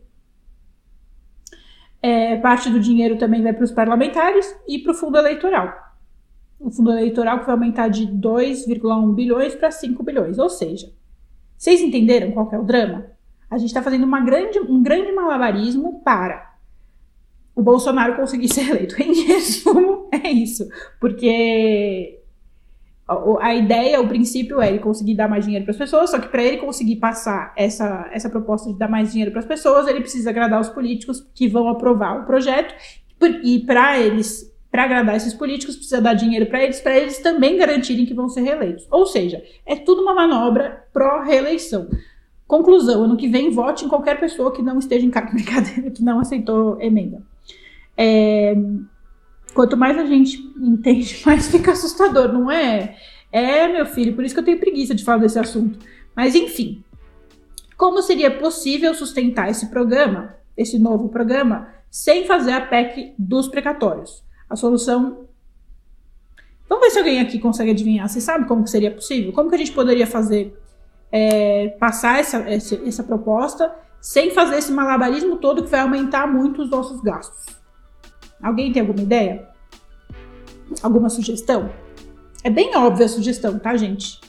É, 2.02 2.36
parte 2.38 2.70
do 2.70 2.80
dinheiro 2.80 3.18
também 3.18 3.44
vai 3.44 3.54
para 3.54 3.64
os 3.64 3.72
parlamentares 3.72 4.56
e 4.68 4.80
para 4.80 4.92
o 4.92 4.96
fundo 4.96 5.18
eleitoral 5.18 5.91
o 6.62 6.70
fundo 6.70 6.92
eleitoral 6.92 7.40
que 7.40 7.46
vai 7.46 7.56
aumentar 7.56 7.88
de 7.88 8.08
2,1 8.08 9.14
bilhões 9.14 9.56
para 9.56 9.72
5 9.72 10.04
bilhões. 10.04 10.38
Ou 10.38 10.50
seja, 10.50 10.92
vocês 11.58 11.82
entenderam 11.82 12.32
qual 12.32 12.50
é 12.52 12.60
o 12.60 12.64
drama? 12.64 13.06
A 13.50 13.58
gente 13.58 13.68
está 13.68 13.82
fazendo 13.82 14.08
grande, 14.24 14.60
um 14.60 14.82
grande 14.82 15.12
malabarismo 15.12 16.02
para 16.04 16.56
o 17.56 17.62
Bolsonaro 17.62 18.16
conseguir 18.16 18.48
ser 18.54 18.70
eleito. 18.70 19.02
Em 19.02 19.26
resumo, 19.26 20.08
é 20.12 20.30
isso. 20.30 20.68
Porque 21.00 22.20
a 23.42 23.54
ideia, 23.54 24.00
o 24.00 24.08
princípio 24.08 24.62
é 24.62 24.70
ele 24.70 24.80
conseguir 24.80 25.16
dar 25.16 25.28
mais 25.28 25.44
dinheiro 25.44 25.66
para 25.66 25.72
as 25.72 25.78
pessoas, 25.78 26.12
só 26.12 26.20
que 26.20 26.30
para 26.30 26.44
ele 26.44 26.58
conseguir 26.58 26.96
passar 26.96 27.54
essa, 27.58 28.10
essa 28.14 28.30
proposta 28.30 28.72
de 28.72 28.80
dar 28.80 28.88
mais 28.88 29.12
dinheiro 29.12 29.32
para 29.32 29.42
as 29.42 29.46
pessoas, 29.46 29.88
ele 29.88 30.00
precisa 30.00 30.30
agradar 30.30 30.62
os 30.62 30.70
políticos 30.70 31.28
que 31.34 31.48
vão 31.48 31.68
aprovar 31.68 32.22
o 32.22 32.26
projeto. 32.26 32.74
E 33.44 33.60
para 33.66 34.00
eles 34.00 34.51
para 34.72 34.86
agradar 34.86 35.18
esses 35.18 35.34
políticos, 35.34 35.76
precisa 35.76 36.00
dar 36.00 36.14
dinheiro 36.14 36.46
para 36.46 36.64
eles, 36.64 36.80
para 36.80 36.98
eles 36.98 37.20
também 37.20 37.58
garantirem 37.58 38.06
que 38.06 38.14
vão 38.14 38.30
ser 38.30 38.42
reeleitos. 38.42 38.88
Ou 38.90 39.06
seja, 39.06 39.44
é 39.66 39.76
tudo 39.76 40.02
uma 40.02 40.14
manobra 40.14 40.86
pró-reeleição. 40.94 41.90
Conclusão: 42.48 43.04
ano 43.04 43.18
que 43.18 43.28
vem, 43.28 43.52
vote 43.52 43.84
em 43.84 43.90
qualquer 43.90 44.18
pessoa 44.20 44.54
que 44.54 44.62
não 44.62 44.80
esteja 44.80 45.06
em 45.06 45.10
cargo 45.10 45.34
brincadeira, 45.36 45.92
que 45.92 46.02
não 46.02 46.20
aceitou 46.20 46.80
emenda. 46.82 47.22
É, 47.98 48.56
quanto 49.54 49.76
mais 49.76 49.98
a 50.00 50.06
gente 50.06 50.38
entende, 50.58 51.22
mais 51.26 51.50
fica 51.50 51.74
assustador, 51.74 52.32
não 52.32 52.50
é? 52.50 52.96
É, 53.30 53.68
meu 53.68 53.86
filho, 53.86 54.16
por 54.16 54.24
isso 54.24 54.34
que 54.34 54.40
eu 54.40 54.46
tenho 54.46 54.60
preguiça 54.60 54.96
de 54.96 55.04
falar 55.04 55.18
desse 55.18 55.38
assunto. 55.38 55.80
Mas 56.16 56.34
enfim, 56.34 56.84
como 57.78 58.02
seria 58.02 58.32
possível 58.32 58.94
sustentar 58.94 59.50
esse 59.50 59.70
programa, 59.70 60.36
esse 60.56 60.80
novo 60.80 61.10
programa, 61.10 61.70
sem 61.90 62.26
fazer 62.26 62.52
a 62.52 62.62
PEC 62.62 63.14
dos 63.18 63.48
precatórios? 63.48 64.24
A 64.52 64.56
solução. 64.58 65.28
Vamos 66.68 66.84
ver 66.84 66.92
se 66.92 67.00
alguém 67.00 67.22
aqui 67.22 67.40
consegue 67.40 67.72
adivinhar. 67.72 68.10
Você 68.10 68.20
sabe 68.20 68.46
como 68.46 68.66
que 68.66 68.70
seria 68.70 68.92
possível? 68.92 69.32
Como 69.32 69.48
que 69.48 69.56
a 69.56 69.58
gente 69.58 69.72
poderia 69.72 70.06
fazer 70.06 70.62
é, 71.10 71.70
passar 71.80 72.20
essa, 72.20 72.38
essa, 72.40 72.76
essa 72.86 73.02
proposta 73.02 73.74
sem 74.02 74.32
fazer 74.32 74.58
esse 74.58 74.72
malabarismo 74.74 75.38
todo 75.38 75.64
que 75.64 75.70
vai 75.70 75.80
aumentar 75.80 76.28
muito 76.28 76.62
os 76.64 76.70
nossos 76.70 77.00
gastos? 77.02 77.46
Alguém 78.44 78.74
tem 78.74 78.82
alguma 78.82 79.02
ideia? 79.02 79.48
Alguma 80.84 81.08
sugestão? 81.10 81.72
É 82.44 82.50
bem 82.50 82.76
óbvia 82.76 83.06
a 83.06 83.10
sugestão, 83.10 83.58
tá, 83.58 83.78
gente? 83.78 84.20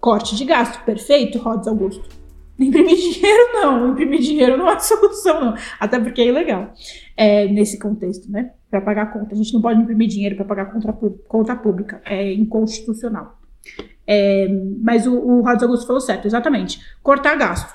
Corte 0.00 0.36
de 0.36 0.44
gasto, 0.46 0.82
perfeito, 0.84 1.38
Rods 1.38 1.68
Augusto. 1.68 2.08
Imprimir 2.58 2.96
dinheiro 2.96 3.52
não, 3.52 3.90
imprimir 3.90 4.20
dinheiro 4.20 4.56
não 4.56 4.70
é 4.70 4.78
solução, 4.78 5.40
não. 5.40 5.54
Até 5.80 5.98
porque 5.98 6.20
é 6.20 6.28
ilegal 6.28 6.72
é, 7.16 7.48
nesse 7.48 7.78
contexto, 7.78 8.30
né? 8.30 8.52
Para 8.70 8.80
pagar 8.80 9.12
conta. 9.12 9.34
A 9.34 9.36
gente 9.36 9.52
não 9.52 9.60
pode 9.60 9.80
imprimir 9.80 10.08
dinheiro 10.08 10.36
para 10.36 10.44
pagar 10.44 10.72
conta, 10.72 10.92
conta 11.26 11.56
pública, 11.56 12.00
é 12.04 12.32
inconstitucional. 12.32 13.38
É, 14.06 14.46
mas 14.80 15.06
o, 15.06 15.14
o 15.14 15.40
Rods 15.40 15.62
Augusto 15.62 15.86
falou 15.86 16.00
certo, 16.00 16.26
exatamente. 16.26 16.80
Cortar 17.02 17.36
gasto. 17.36 17.74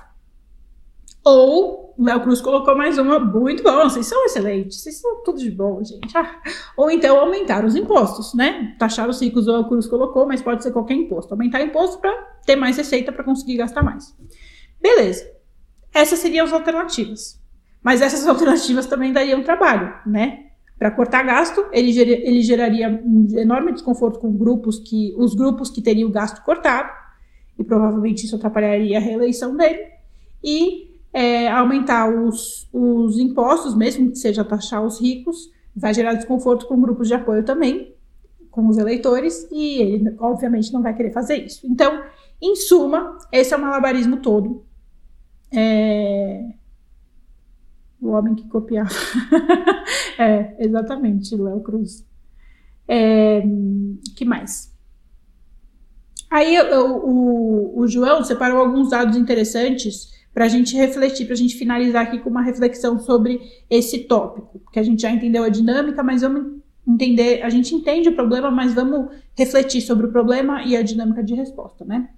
Ou 1.26 1.94
Léo 2.00 2.22
Cruz 2.22 2.40
colocou 2.40 2.78
mais 2.78 2.98
uma, 2.98 3.20
muito 3.20 3.62
bom, 3.62 3.84
vocês 3.84 4.06
são 4.06 4.26
excelentes, 4.26 4.82
vocês 4.82 5.02
são 5.02 5.22
tudo 5.22 5.38
de 5.38 5.52
bom, 5.52 5.84
gente. 5.84 6.18
Ah. 6.18 6.42
Ou 6.78 6.90
então 6.90 7.20
aumentar 7.20 7.66
os 7.66 7.76
impostos, 7.76 8.34
né? 8.34 8.74
Taxar 8.80 9.10
os 9.10 9.22
ricos, 9.22 9.48
o 9.48 9.52
Léo 9.52 9.68
Cruz 9.68 9.86
colocou, 9.86 10.26
mas 10.26 10.42
pode 10.42 10.64
ser 10.64 10.72
qualquer 10.72 10.94
imposto. 10.94 11.34
Aumentar 11.34 11.62
imposto 11.62 12.00
para 12.00 12.14
ter 12.46 12.56
mais 12.56 12.78
receita 12.78 13.12
para 13.12 13.26
conseguir 13.26 13.58
gastar 13.58 13.84
mais. 13.84 14.16
Beleza. 14.82 15.30
Essas 15.94 16.20
seriam 16.20 16.46
as 16.46 16.54
alternativas. 16.54 17.40
Mas 17.82 18.02
essas 18.02 18.28
alternativas 18.28 18.86
também 18.86 19.14
dariam 19.14 19.44
trabalho, 19.44 19.94
né? 20.06 20.46
Para 20.78 20.92
cortar 20.92 21.24
gasto, 21.24 21.66
ele, 21.72 21.92
ger 21.92 22.08
ele 22.08 22.42
geraria 22.42 22.90
um 22.90 23.28
enorme 23.38 23.74
desconforto 23.74 24.20
com 24.20 24.32
grupos 24.32 24.80
que 24.80 25.14
os 25.18 25.34
grupos 25.36 25.70
que 25.70 25.82
teriam 25.82 26.10
o 26.10 26.12
gasto 26.12 26.44
cortado, 26.44 26.90
e 27.58 27.64
provavelmente 27.64 28.26
isso 28.26 28.36
atrapalharia 28.36 28.98
a 28.98 29.02
reeleição 29.02 29.58
dele, 29.58 29.80
e 30.42 30.90
é, 31.12 31.50
aumentar 31.50 32.10
os, 32.10 32.70
os 32.72 33.20
impostos, 33.20 33.76
mesmo 33.76 34.12
que 34.12 34.18
seja 34.18 34.46
taxar 34.46 34.86
os 34.86 35.02
ricos, 35.02 35.52
vai 35.76 35.94
gerar 35.94 36.14
desconforto 36.14 36.66
com 36.66 36.80
grupos 36.80 37.08
de 37.10 37.14
apoio 37.14 37.44
também, 37.44 37.94
com 38.50 38.68
os 38.68 38.78
eleitores, 38.78 39.48
e 39.52 39.82
ele, 39.82 40.16
obviamente, 40.18 40.72
não 40.72 40.82
vai 40.82 40.96
querer 40.96 41.12
fazer 41.12 41.46
isso. 41.46 41.68
Então, 41.68 42.04
em 42.42 42.56
suma, 42.56 43.18
esse 43.34 43.54
é 43.54 43.58
o 43.58 43.62
malabarismo 43.62 44.18
todo 44.18 44.64
é... 45.52 46.54
O 48.02 48.10
homem 48.10 48.36
que 48.36 48.48
copiava. 48.48 48.90
é, 50.18 50.56
exatamente, 50.60 51.36
Léo 51.36 51.62
Cruz. 51.62 52.06
É... 52.88 53.42
que 54.16 54.26
mais? 54.26 54.74
Aí 56.30 56.60
o, 56.60 56.98
o, 56.98 57.80
o 57.80 57.88
João 57.88 58.24
separou 58.24 58.60
alguns 58.60 58.92
dados 58.92 59.18
interessantes 59.18 60.14
para 60.34 60.46
a 60.46 60.48
gente 60.48 60.76
refletir, 60.76 61.26
para 61.26 61.34
a 61.34 61.38
gente 61.38 61.58
finalizar 61.58 62.04
aqui 62.04 62.20
com 62.20 62.30
uma 62.30 62.42
reflexão 62.42 63.00
sobre 63.00 63.42
esse 63.70 64.00
tópico, 64.00 64.60
porque 64.60 64.80
a 64.80 64.84
gente 64.84 65.02
já 65.02 65.12
entendeu 65.12 65.44
a 65.44 65.50
dinâmica, 65.50 66.04
mas 66.04 66.22
vamos 66.22 66.60
entender, 66.88 67.42
a 67.42 67.50
gente 67.50 67.74
entende 67.74 68.10
o 68.10 68.16
problema, 68.16 68.50
mas 68.50 68.74
vamos 68.74 69.12
refletir 69.38 69.82
sobre 69.82 70.06
o 70.06 70.12
problema 70.12 70.64
e 70.64 70.76
a 70.76 70.82
dinâmica 70.82 71.24
de 71.24 71.34
resposta, 71.34 71.84
né? 71.84 72.10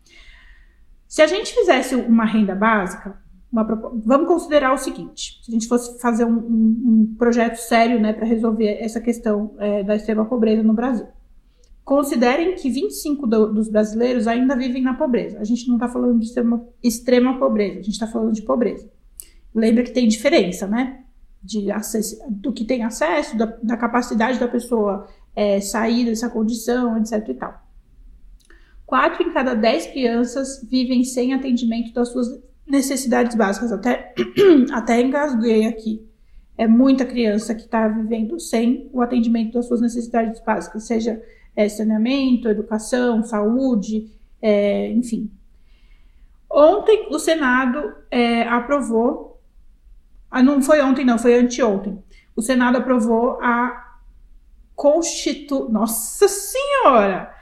Se 1.07 1.21
a 1.21 1.27
gente 1.27 1.53
fizesse 1.53 1.95
uma 1.95 2.25
renda 2.25 2.55
básica, 2.55 3.20
uma, 3.51 3.63
vamos 4.05 4.27
considerar 4.27 4.73
o 4.73 4.77
seguinte: 4.77 5.41
se 5.43 5.51
a 5.51 5.53
gente 5.53 5.67
fosse 5.67 5.99
fazer 5.99 6.23
um, 6.23 6.37
um, 6.37 6.83
um 6.85 7.15
projeto 7.17 7.57
sério 7.57 7.99
né, 7.99 8.13
para 8.13 8.25
resolver 8.25 8.77
essa 8.79 9.01
questão 9.01 9.53
é, 9.59 9.83
da 9.83 9.95
extrema 9.95 10.25
pobreza 10.25 10.63
no 10.63 10.73
Brasil. 10.73 11.07
Considerem 11.83 12.55
que 12.55 12.69
25 12.69 13.27
do, 13.27 13.53
dos 13.53 13.67
brasileiros 13.67 14.27
ainda 14.27 14.55
vivem 14.55 14.81
na 14.81 14.93
pobreza. 14.93 15.39
A 15.39 15.43
gente 15.43 15.67
não 15.67 15.75
está 15.75 15.89
falando 15.89 16.19
de 16.19 16.27
extrema, 16.27 16.65
extrema 16.81 17.37
pobreza, 17.37 17.79
a 17.79 17.83
gente 17.83 17.93
está 17.93 18.07
falando 18.07 18.33
de 18.33 18.43
pobreza. 18.43 18.89
Lembra 19.53 19.83
que 19.83 19.91
tem 19.91 20.07
diferença, 20.07 20.65
né? 20.65 21.03
De 21.43 21.69
acesso, 21.71 22.17
do 22.29 22.53
que 22.53 22.63
tem 22.63 22.83
acesso, 22.83 23.35
da, 23.35 23.47
da 23.61 23.75
capacidade 23.75 24.39
da 24.39 24.47
pessoa 24.47 25.07
é, 25.35 25.59
sair 25.59 26.05
dessa 26.05 26.29
condição, 26.29 26.97
etc. 26.97 27.27
e 27.27 27.33
tal. 27.33 27.61
Quatro 28.85 29.23
em 29.23 29.33
cada 29.33 29.53
dez 29.53 29.87
crianças 29.87 30.65
vivem 30.69 31.03
sem 31.03 31.33
atendimento 31.33 31.93
das 31.93 32.09
suas 32.09 32.27
necessidades 32.71 33.35
básicas. 33.35 33.71
Até, 33.71 34.13
até 34.71 35.01
engasguei 35.01 35.67
aqui. 35.67 36.07
É 36.57 36.67
muita 36.67 37.05
criança 37.05 37.53
que 37.53 37.61
está 37.61 37.87
vivendo 37.87 38.39
sem 38.39 38.89
o 38.93 39.01
atendimento 39.01 39.53
das 39.53 39.67
suas 39.67 39.81
necessidades 39.81 40.41
básicas, 40.43 40.83
seja 40.85 41.21
é, 41.55 41.67
saneamento, 41.67 42.47
educação, 42.47 43.23
saúde, 43.23 44.09
é, 44.41 44.89
enfim. 44.91 45.29
Ontem 46.49 47.07
o 47.09 47.19
Senado 47.19 47.93
é, 48.09 48.43
aprovou, 48.43 49.41
ah, 50.29 50.43
não 50.43 50.61
foi 50.61 50.81
ontem, 50.81 51.05
não, 51.05 51.17
foi 51.17 51.35
anteontem. 51.35 52.01
O 52.35 52.41
Senado 52.41 52.77
aprovou 52.77 53.39
a 53.41 53.97
Constitu... 54.75 55.69
Nossa 55.69 56.27
Senhora! 56.27 57.33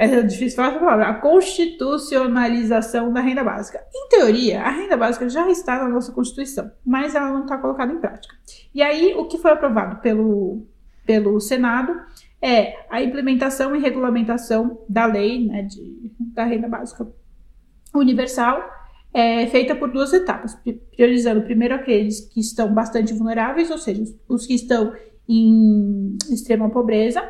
É 0.00 0.22
difícil 0.22 0.56
falar 0.56 0.70
essa 0.70 0.78
palavra, 0.78 1.08
a 1.08 1.14
constitucionalização 1.14 3.12
da 3.12 3.20
renda 3.20 3.44
básica. 3.44 3.84
Em 3.94 4.08
teoria, 4.08 4.62
a 4.62 4.70
renda 4.70 4.96
básica 4.96 5.28
já 5.28 5.46
está 5.50 5.76
na 5.76 5.90
nossa 5.90 6.10
Constituição, 6.10 6.70
mas 6.82 7.14
ela 7.14 7.30
não 7.30 7.42
está 7.42 7.58
colocada 7.58 7.92
em 7.92 7.98
prática. 7.98 8.34
E 8.74 8.82
aí, 8.82 9.12
o 9.14 9.26
que 9.26 9.36
foi 9.36 9.50
aprovado 9.50 10.00
pelo, 10.00 10.66
pelo 11.04 11.38
Senado 11.38 11.94
é 12.40 12.86
a 12.88 13.02
implementação 13.02 13.76
e 13.76 13.78
regulamentação 13.78 14.80
da 14.88 15.04
lei 15.04 15.46
né, 15.46 15.64
de, 15.64 16.10
da 16.18 16.44
renda 16.44 16.66
básica 16.66 17.06
universal, 17.94 18.70
é, 19.12 19.46
feita 19.48 19.74
por 19.74 19.92
duas 19.92 20.14
etapas, 20.14 20.56
priorizando 20.96 21.42
primeiro 21.42 21.74
aqueles 21.74 22.20
que 22.20 22.40
estão 22.40 22.72
bastante 22.72 23.12
vulneráveis, 23.12 23.70
ou 23.70 23.76
seja, 23.76 24.02
os 24.26 24.46
que 24.46 24.54
estão 24.54 24.94
em 25.28 26.16
extrema 26.30 26.70
pobreza, 26.70 27.22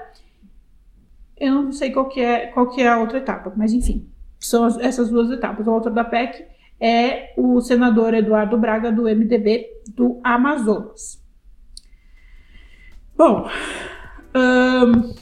eu 1.40 1.54
não 1.54 1.72
sei 1.72 1.90
qual 1.90 2.06
que 2.08 2.20
é, 2.20 2.48
qual 2.48 2.68
que 2.68 2.82
é 2.82 2.88
a 2.88 2.98
outra 2.98 3.18
etapa, 3.18 3.52
mas 3.56 3.72
enfim, 3.72 4.06
são 4.38 4.64
as, 4.64 4.78
essas 4.78 5.08
duas 5.08 5.30
etapas. 5.30 5.66
O 5.66 5.72
outro 5.72 5.90
da 5.90 6.04
PEC 6.04 6.44
é 6.78 7.32
o 7.36 7.60
senador 7.60 8.12
Eduardo 8.14 8.58
Braga, 8.58 8.92
do 8.92 9.04
MDB 9.04 9.66
do 9.94 10.20
Amazonas. 10.22 11.18
Bom, 13.16 13.48
hum, 14.34 15.14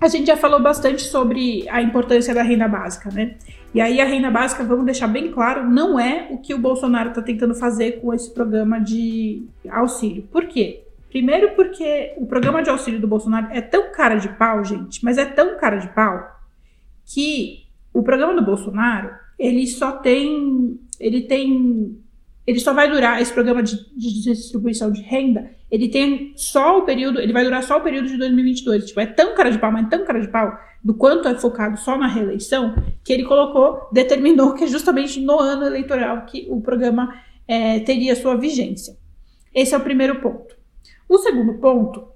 a 0.00 0.08
gente 0.08 0.26
já 0.26 0.36
falou 0.36 0.62
bastante 0.62 1.02
sobre 1.02 1.68
a 1.68 1.82
importância 1.82 2.34
da 2.34 2.42
renda 2.42 2.68
básica, 2.68 3.10
né? 3.10 3.36
E 3.74 3.80
aí 3.80 4.00
a 4.00 4.04
renda 4.04 4.30
básica, 4.30 4.64
vamos 4.64 4.84
deixar 4.84 5.08
bem 5.08 5.32
claro, 5.32 5.68
não 5.68 5.98
é 5.98 6.28
o 6.30 6.38
que 6.38 6.54
o 6.54 6.58
Bolsonaro 6.58 7.08
está 7.08 7.20
tentando 7.20 7.54
fazer 7.54 8.00
com 8.00 8.14
esse 8.14 8.32
programa 8.32 8.78
de 8.78 9.46
auxílio. 9.68 10.22
Por 10.30 10.46
quê? 10.46 10.83
Primeiro 11.14 11.54
porque 11.54 12.12
o 12.16 12.26
programa 12.26 12.60
de 12.60 12.68
auxílio 12.68 13.00
do 13.00 13.06
Bolsonaro 13.06 13.46
é 13.52 13.60
tão 13.60 13.92
cara 13.92 14.16
de 14.16 14.28
pau, 14.30 14.64
gente, 14.64 15.04
mas 15.04 15.16
é 15.16 15.24
tão 15.24 15.56
cara 15.56 15.76
de 15.76 15.86
pau 15.94 16.40
que 17.06 17.68
o 17.92 18.02
programa 18.02 18.34
do 18.34 18.44
Bolsonaro, 18.44 19.12
ele 19.38 19.64
só 19.68 19.92
tem, 19.92 20.76
ele 20.98 21.20
tem, 21.20 21.96
ele 22.44 22.58
só 22.58 22.74
vai 22.74 22.90
durar 22.90 23.22
esse 23.22 23.32
programa 23.32 23.62
de, 23.62 23.76
de 23.96 24.22
distribuição 24.24 24.90
de 24.90 25.02
renda, 25.02 25.52
ele 25.70 25.88
tem 25.88 26.32
só 26.34 26.78
o 26.78 26.82
período, 26.82 27.20
ele 27.20 27.32
vai 27.32 27.44
durar 27.44 27.62
só 27.62 27.78
o 27.78 27.82
período 27.82 28.08
de 28.08 28.18
2022. 28.18 28.86
Tipo, 28.86 28.98
é 28.98 29.06
tão 29.06 29.36
cara 29.36 29.52
de 29.52 29.58
pau, 29.60 29.70
mas 29.70 29.88
tão 29.88 30.04
cara 30.04 30.20
de 30.20 30.26
pau, 30.26 30.58
do 30.82 30.94
quanto 30.94 31.28
é 31.28 31.36
focado 31.36 31.78
só 31.78 31.96
na 31.96 32.08
reeleição, 32.08 32.74
que 33.04 33.12
ele 33.12 33.22
colocou, 33.22 33.88
determinou 33.92 34.52
que 34.54 34.64
é 34.64 34.66
justamente 34.66 35.20
no 35.20 35.38
ano 35.38 35.64
eleitoral 35.64 36.26
que 36.26 36.48
o 36.50 36.60
programa 36.60 37.14
é, 37.46 37.78
teria 37.78 38.16
sua 38.16 38.36
vigência. 38.36 38.96
Esse 39.54 39.76
é 39.76 39.78
o 39.78 39.80
primeiro 39.80 40.20
ponto. 40.20 40.63
O 41.08 41.18
segundo 41.18 41.54
ponto 41.54 42.08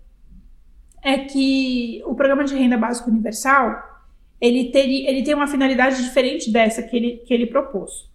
é 1.02 1.18
que 1.18 2.02
o 2.06 2.14
programa 2.14 2.44
de 2.44 2.54
renda 2.54 2.76
básica 2.76 3.10
universal 3.10 3.88
ele, 4.40 4.70
teria, 4.70 5.10
ele 5.10 5.22
tem 5.22 5.34
uma 5.34 5.46
finalidade 5.46 6.02
diferente 6.02 6.50
dessa 6.50 6.82
que 6.82 6.96
ele, 6.96 7.16
que 7.26 7.34
ele 7.34 7.46
propôs. 7.46 8.08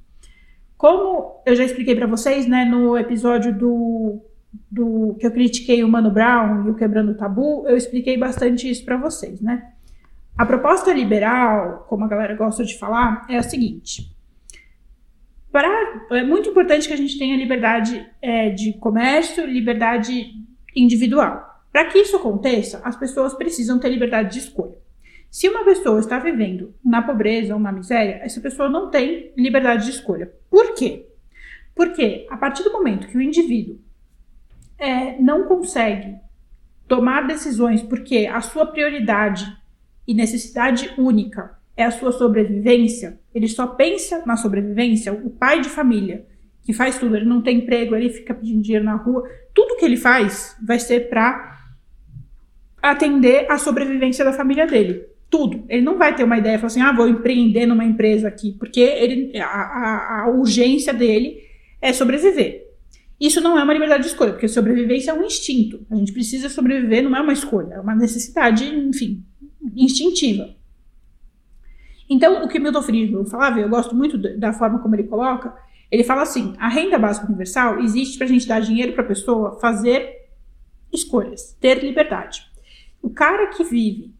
Como 0.78 1.42
eu 1.46 1.56
já 1.56 1.64
expliquei 1.64 1.96
para 1.96 2.08
vocês, 2.08 2.48
né, 2.48 2.66
no 2.66 2.98
episódio 2.98 3.58
do, 3.58 4.22
do 4.70 5.16
que 5.20 5.26
eu 5.26 5.32
critiquei 5.32 5.84
o 5.84 5.88
Mano 5.88 6.12
Brown 6.12 6.68
e 6.68 6.70
o 6.70 6.76
Quebrando 6.76 7.12
o 7.12 7.16
Tabu, 7.16 7.66
eu 7.68 7.78
expliquei 7.78 8.18
bastante 8.18 8.70
isso 8.70 8.84
para 8.84 8.98
vocês, 8.98 9.40
né? 9.40 9.72
A 10.38 10.46
proposta 10.46 10.92
liberal, 10.92 11.86
como 11.88 12.06
a 12.06 12.08
galera 12.08 12.36
gosta 12.36 12.66
de 12.66 12.78
falar, 12.78 13.26
é 13.30 13.38
a 13.38 13.44
seguinte: 13.44 14.14
pra, 15.52 15.70
é 16.12 16.24
muito 16.24 16.50
importante 16.50 16.88
que 16.88 16.94
a 16.94 16.98
gente 16.98 17.20
tenha 17.20 17.38
liberdade 17.38 18.06
é, 18.22 18.50
de 18.50 18.74
comércio, 18.74 19.46
liberdade 19.46 20.34
individual. 20.76 21.64
Para 21.72 21.86
que 21.86 21.98
isso 21.98 22.16
aconteça, 22.16 22.82
as 22.84 22.96
pessoas 22.96 23.34
precisam 23.34 23.80
ter 23.80 23.90
liberdade 23.90 24.34
de 24.34 24.40
escolha. 24.40 24.78
Se 25.30 25.50
uma 25.50 25.66
pessoa 25.66 26.00
está 26.00 26.20
vivendo 26.20 26.76
na 26.86 27.02
pobreza 27.02 27.56
ou 27.56 27.60
na 27.60 27.72
miséria, 27.72 28.20
essa 28.22 28.40
pessoa 28.40 28.70
não 28.70 28.92
tem 28.92 29.34
liberdade 29.36 29.86
de 29.86 29.92
escolha. 29.92 30.32
Por 30.50 30.76
quê? 30.76 31.08
Porque 31.74 32.28
a 32.30 32.38
partir 32.38 32.64
do 32.64 32.72
momento 32.72 33.08
que 33.08 33.18
o 33.18 33.22
indivíduo 33.22 33.80
é, 34.78 35.20
não 35.20 35.46
consegue 35.46 36.16
tomar 36.88 37.26
decisões 37.26 37.82
porque 37.82 38.28
a 38.28 38.42
sua 38.42 38.68
prioridade 38.68 39.52
e 40.08 40.14
necessidade 40.14 40.94
única 40.98 41.58
é 41.76 41.84
a 41.84 41.92
sua 41.92 42.12
sobrevivência, 42.12 43.20
ele 43.34 43.48
só 43.48 43.66
pensa 43.66 44.24
na 44.28 44.38
sobrevivência, 44.38 45.12
o 45.12 45.32
pai 45.32 45.62
de 45.62 45.70
família 45.70 46.28
que 46.62 46.72
faz 46.72 46.98
tudo, 46.98 47.16
ele 47.16 47.26
não 47.26 47.42
tem 47.42 47.58
emprego, 47.58 47.96
ele 47.96 48.10
fica 48.10 48.34
pedindo 48.34 48.62
dinheiro 48.62 48.86
na 48.86 48.96
rua, 48.96 49.28
tudo 49.54 49.78
que 49.78 49.86
ele 49.86 49.98
faz 49.98 50.56
vai 50.66 50.80
ser 50.80 51.10
para 51.10 51.54
atender 52.82 53.50
a 53.50 53.58
sobrevivência 53.58 54.26
da 54.26 54.34
família 54.34 54.68
dele. 54.68 55.06
Tudo. 55.30 55.66
Ele 55.70 55.82
não 55.82 55.98
vai 55.98 56.16
ter 56.16 56.24
uma 56.24 56.38
ideia, 56.38 56.58
falar 56.58 56.68
assim, 56.68 56.82
ah, 56.82 56.92
vou 56.92 57.08
empreender 57.08 57.66
numa 57.66 57.86
empresa 57.86 58.28
aqui, 58.28 58.52
porque 58.60 58.82
ele, 58.82 59.38
a, 59.40 59.46
a, 59.46 60.22
a 60.24 60.30
urgência 60.30 60.94
dele 60.94 61.42
é 61.82 61.94
sobreviver. 61.94 62.64
Isso 63.20 63.40
não 63.40 63.58
é 63.58 63.64
uma 63.64 63.74
liberdade 63.74 64.04
de 64.04 64.10
escolha, 64.10 64.34
porque 64.34 64.48
sobrevivência 64.48 65.12
é 65.12 65.14
um 65.14 65.24
instinto. 65.24 65.86
A 65.90 65.96
gente 65.96 66.12
precisa 66.12 66.50
sobreviver, 66.50 67.04
não 67.04 67.16
é 67.16 67.22
uma 67.22 67.34
escolha, 67.34 67.76
é 67.76 67.80
uma 67.80 67.96
necessidade, 67.96 68.66
enfim, 68.66 69.24
instintiva. 69.76 70.50
Então, 72.10 72.44
o 72.44 72.48
que 72.48 72.60
Milton 72.60 72.82
Friedman 72.82 73.26
falava, 73.26 73.60
eu 73.60 73.70
gosto 73.70 73.96
muito 73.96 74.18
da 74.18 74.52
forma 74.52 74.80
como 74.80 74.96
ele 74.96 75.04
coloca, 75.04 75.56
ele 75.94 76.04
fala 76.04 76.24
assim: 76.24 76.56
a 76.58 76.68
renda 76.68 76.98
básica 76.98 77.28
universal 77.28 77.80
existe 77.80 78.18
para 78.18 78.26
a 78.26 78.30
gente 78.30 78.48
dar 78.48 78.60
dinheiro 78.60 78.94
para 78.94 79.04
a 79.04 79.08
pessoa 79.08 79.60
fazer 79.60 80.24
escolhas, 80.92 81.56
ter 81.62 81.84
liberdade. 81.84 82.42
O 83.00 83.12
cara 83.12 83.46
que 83.48 83.64
vive 83.64 84.12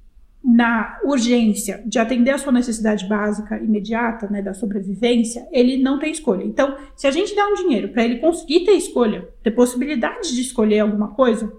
na 0.44 1.00
urgência 1.04 1.82
de 1.84 1.98
atender 1.98 2.30
a 2.30 2.38
sua 2.38 2.52
necessidade 2.52 3.08
básica 3.08 3.58
imediata, 3.58 4.28
né, 4.28 4.40
da 4.42 4.54
sobrevivência, 4.54 5.48
ele 5.52 5.82
não 5.82 5.98
tem 5.98 6.12
escolha. 6.12 6.44
Então, 6.44 6.78
se 6.96 7.08
a 7.08 7.12
gente 7.12 7.34
der 7.34 7.46
um 7.46 7.56
dinheiro 7.56 7.90
para 7.90 8.04
ele 8.04 8.20
conseguir 8.20 8.66
ter 8.66 8.74
escolha, 8.74 9.28
ter 9.42 9.52
possibilidade 9.52 10.36
de 10.36 10.42
escolher 10.42 10.82
alguma 10.82 11.16
coisa, 11.16 11.52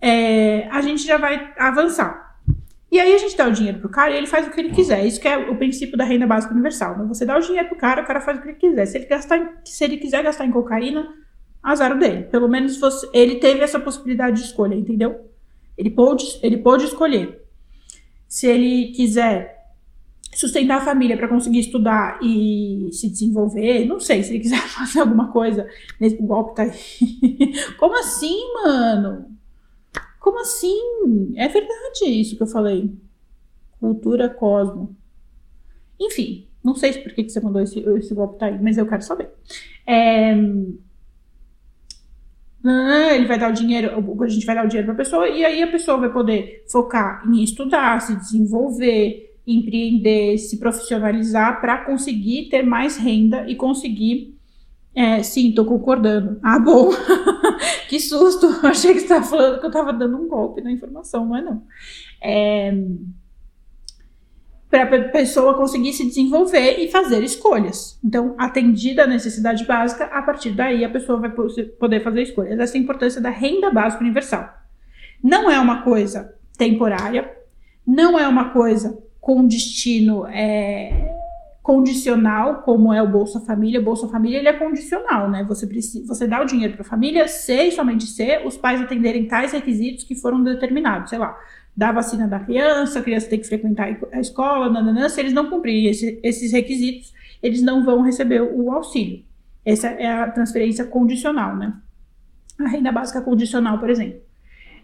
é, 0.00 0.66
a 0.70 0.80
gente 0.80 1.06
já 1.06 1.18
vai 1.18 1.52
avançar. 1.56 2.29
E 2.90 2.98
aí 2.98 3.14
a 3.14 3.18
gente 3.18 3.36
dá 3.36 3.46
o 3.46 3.52
dinheiro 3.52 3.78
pro 3.78 3.88
cara 3.88 4.12
e 4.12 4.16
ele 4.16 4.26
faz 4.26 4.46
o 4.46 4.50
que 4.50 4.60
ele 4.60 4.70
quiser. 4.70 5.06
Isso 5.06 5.20
que 5.20 5.28
é 5.28 5.36
o 5.36 5.56
princípio 5.56 5.96
da 5.96 6.04
renda 6.04 6.26
básica 6.26 6.52
universal. 6.52 6.98
Né? 6.98 7.04
Você 7.06 7.24
dá 7.24 7.36
o 7.36 7.40
dinheiro 7.40 7.68
pro 7.68 7.78
cara, 7.78 8.02
o 8.02 8.06
cara 8.06 8.20
faz 8.20 8.38
o 8.38 8.42
que 8.42 8.48
ele 8.48 8.56
quiser. 8.56 8.86
Se 8.86 8.98
ele, 8.98 9.06
gastar, 9.06 9.60
se 9.64 9.84
ele 9.84 9.96
quiser 9.96 10.24
gastar 10.24 10.44
em 10.44 10.50
cocaína, 10.50 11.08
azar 11.62 11.96
dele. 11.96 12.24
Pelo 12.24 12.48
menos 12.48 12.78
você, 12.78 13.08
ele 13.12 13.36
teve 13.36 13.60
essa 13.60 13.78
possibilidade 13.78 14.40
de 14.40 14.46
escolha, 14.46 14.74
entendeu? 14.74 15.30
Ele 15.78 15.90
pôde, 15.90 16.24
ele 16.42 16.58
pôde 16.58 16.84
escolher. 16.84 17.40
Se 18.26 18.46
ele 18.46 18.92
quiser 18.92 19.60
sustentar 20.34 20.78
a 20.78 20.84
família 20.84 21.16
para 21.16 21.28
conseguir 21.28 21.60
estudar 21.60 22.18
e 22.22 22.88
se 22.92 23.08
desenvolver, 23.08 23.84
não 23.84 23.98
sei, 24.00 24.22
se 24.22 24.32
ele 24.32 24.40
quiser 24.40 24.60
fazer 24.68 25.00
alguma 25.00 25.30
coisa 25.32 25.68
nesse 26.00 26.16
golpe 26.16 26.56
tá 26.56 26.62
aí. 26.62 27.52
Como 27.78 27.98
assim, 27.98 28.36
mano? 28.64 29.39
Como 30.20 30.38
assim? 30.38 31.32
É 31.34 31.48
verdade 31.48 32.04
isso 32.04 32.36
que 32.36 32.42
eu 32.42 32.46
falei. 32.46 32.94
Cultura 33.80 34.28
cosmo. 34.28 34.94
Enfim, 35.98 36.46
não 36.62 36.74
sei 36.74 36.92
por 36.92 37.12
que, 37.12 37.24
que 37.24 37.30
você 37.30 37.40
mandou 37.40 37.62
esse, 37.62 37.80
esse 37.80 38.14
golpe 38.14 38.38
tá 38.38 38.46
aí, 38.46 38.62
mas 38.62 38.76
eu 38.76 38.86
quero 38.86 39.02
saber. 39.02 39.30
É... 39.86 40.32
ele 43.16 43.26
vai 43.26 43.38
dar 43.38 43.50
o 43.50 43.54
dinheiro, 43.54 43.90
a 44.22 44.28
gente 44.28 44.44
vai 44.44 44.54
dar 44.54 44.66
o 44.66 44.68
dinheiro 44.68 44.86
para 44.86 44.94
a 44.94 44.98
pessoa 44.98 45.28
e 45.28 45.44
aí 45.44 45.62
a 45.62 45.70
pessoa 45.70 45.96
vai 45.96 46.12
poder 46.12 46.64
focar 46.70 47.26
em 47.26 47.42
estudar, 47.42 48.00
se 48.02 48.14
desenvolver, 48.14 49.34
empreender, 49.46 50.36
se 50.36 50.58
profissionalizar 50.58 51.60
para 51.60 51.84
conseguir 51.84 52.50
ter 52.50 52.62
mais 52.62 52.98
renda 52.98 53.50
e 53.50 53.56
conseguir. 53.56 54.38
É, 54.94 55.22
sim, 55.22 55.52
tô 55.52 55.64
concordando. 55.64 56.38
Ah, 56.42 56.58
bom. 56.58 56.90
que 57.88 58.00
susto. 58.00 58.46
Achei 58.66 58.92
que 58.92 59.00
você 59.00 59.04
estava 59.04 59.24
falando 59.24 59.60
que 59.60 59.66
eu 59.66 59.70
estava 59.70 59.92
dando 59.92 60.16
um 60.16 60.28
golpe 60.28 60.60
na 60.60 60.70
informação, 60.70 61.34
é 61.36 61.42
não. 61.42 61.62
É, 62.20 62.74
para 64.70 64.82
a 64.82 65.08
pessoa 65.08 65.54
conseguir 65.54 65.92
se 65.92 66.06
desenvolver 66.06 66.78
e 66.78 66.88
fazer 66.88 67.24
escolhas. 67.24 67.98
Então, 68.04 68.36
atendida 68.38 69.02
a 69.02 69.06
necessidade 69.06 69.64
básica, 69.64 70.04
a 70.04 70.22
partir 70.22 70.50
daí 70.50 70.84
a 70.84 70.88
pessoa 70.88 71.18
vai 71.18 71.30
poder 71.30 72.00
fazer 72.00 72.22
escolhas. 72.22 72.58
Essa 72.58 72.76
é 72.76 72.78
a 72.78 72.82
importância 72.82 73.20
da 73.20 73.30
renda 73.30 73.70
básica 73.70 74.02
universal. 74.02 74.48
Não 75.22 75.50
é 75.50 75.58
uma 75.58 75.82
coisa 75.82 76.34
temporária, 76.56 77.30
não 77.84 78.18
é 78.18 78.28
uma 78.28 78.50
coisa 78.50 78.96
com 79.20 79.44
destino 79.44 80.24
é, 80.26 81.19
condicional, 81.70 82.62
como 82.62 82.92
é 82.92 83.00
o 83.00 83.06
Bolsa 83.06 83.38
Família. 83.38 83.78
O 83.78 83.84
Bolsa 83.84 84.08
Família 84.08 84.38
ele 84.38 84.48
é 84.48 84.52
condicional, 84.52 85.30
né? 85.30 85.44
Você, 85.44 85.68
precisa, 85.68 86.04
você 86.04 86.26
dá 86.26 86.42
o 86.42 86.44
dinheiro 86.44 86.72
para 86.72 86.82
a 86.82 86.84
família 86.84 87.28
se 87.28 87.68
e 87.68 87.70
somente 87.70 88.06
se 88.06 88.38
os 88.44 88.56
pais 88.56 88.80
atenderem 88.80 89.28
tais 89.28 89.52
requisitos 89.52 90.02
que 90.02 90.16
foram 90.16 90.42
determinados, 90.42 91.10
sei 91.10 91.18
lá 91.20 91.38
da 91.76 91.92
vacina 91.92 92.26
da 92.26 92.40
criança, 92.40 92.98
a 92.98 93.02
criança 93.02 93.28
tem 93.28 93.38
que 93.38 93.46
frequentar 93.46 93.96
a 94.12 94.18
escola, 94.18 94.68
nananã, 94.68 95.08
se 95.08 95.20
eles 95.20 95.32
não 95.32 95.48
cumprirem 95.48 95.86
esse, 95.86 96.18
esses 96.24 96.50
requisitos, 96.50 97.14
eles 97.40 97.62
não 97.62 97.84
vão 97.84 98.02
receber 98.02 98.42
o 98.42 98.72
auxílio. 98.72 99.22
Essa 99.64 99.86
é 99.86 100.08
a 100.08 100.28
transferência 100.28 100.84
condicional, 100.84 101.54
né? 101.54 101.72
A 102.58 102.68
renda 102.68 102.90
básica 102.90 103.20
condicional, 103.20 103.78
por 103.78 103.88
exemplo. 103.88 104.20